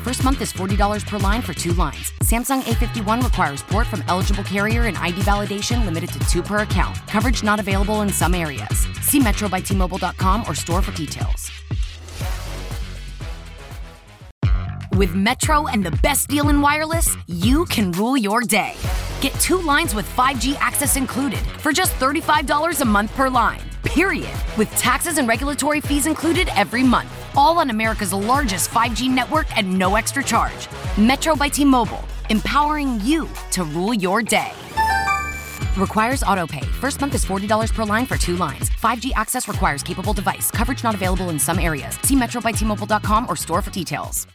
First 0.00 0.24
month 0.24 0.40
is 0.40 0.50
$40 0.50 1.06
per 1.06 1.18
line 1.18 1.42
for 1.42 1.52
two 1.52 1.74
lines. 1.74 2.14
Samsung 2.22 2.62
A51 2.62 3.22
requires 3.22 3.62
port 3.62 3.86
from 3.86 4.02
eligible 4.08 4.42
carrier 4.42 4.86
and 4.86 4.96
ID 4.96 5.20
validation 5.20 5.84
limited 5.84 6.10
to 6.12 6.18
two 6.20 6.42
per 6.42 6.58
account. 6.60 6.96
Coverage 7.06 7.42
not 7.42 7.60
available 7.60 8.00
in 8.00 8.08
some 8.08 8.34
areas. 8.34 8.86
See 9.02 9.20
metrobytmobile.com 9.20 10.44
or 10.48 10.54
store 10.54 10.80
for 10.80 10.92
details. 10.92 11.50
With 14.94 15.14
Metro 15.14 15.68
and 15.68 15.84
the 15.84 15.92
best 16.02 16.28
deal 16.28 16.48
in 16.48 16.62
wireless, 16.62 17.14
you 17.26 17.66
can 17.66 17.92
rule 17.92 18.16
your 18.16 18.40
day. 18.40 18.72
Get 19.20 19.34
two 19.34 19.60
lines 19.60 19.94
with 19.94 20.08
5G 20.16 20.56
access 20.60 20.96
included 20.96 21.40
for 21.60 21.72
just 21.72 21.92
$35 21.96 22.80
a 22.80 22.84
month 22.86 23.14
per 23.14 23.28
line. 23.28 23.60
Period. 23.84 24.32
With 24.56 24.70
taxes 24.76 25.18
and 25.18 25.28
regulatory 25.28 25.82
fees 25.82 26.06
included 26.06 26.48
every 26.56 26.82
month. 26.82 27.19
All 27.36 27.58
on 27.58 27.70
America's 27.70 28.12
largest 28.12 28.70
5G 28.70 29.10
network 29.10 29.50
at 29.56 29.64
no 29.64 29.96
extra 29.96 30.22
charge. 30.22 30.68
Metro 30.98 31.34
by 31.34 31.48
T 31.48 31.64
Mobile, 31.64 32.04
empowering 32.28 33.00
you 33.00 33.28
to 33.52 33.64
rule 33.64 33.94
your 33.94 34.22
day. 34.22 34.52
Requires 35.76 36.22
autopay. 36.22 36.66
First 36.80 37.00
month 37.00 37.14
is 37.14 37.24
$40 37.24 37.74
per 37.74 37.84
line 37.84 38.04
for 38.06 38.18
two 38.18 38.36
lines. 38.36 38.68
5G 38.70 39.12
access 39.14 39.48
requires 39.48 39.82
capable 39.82 40.12
device. 40.12 40.50
Coverage 40.50 40.84
not 40.84 40.94
available 40.94 41.30
in 41.30 41.38
some 41.38 41.58
areas. 41.58 41.98
See 42.02 42.16
Metro 42.16 42.40
by 42.40 42.52
T-Mobile.com 42.52 43.26
or 43.28 43.36
store 43.36 43.62
for 43.62 43.70
details. 43.70 44.26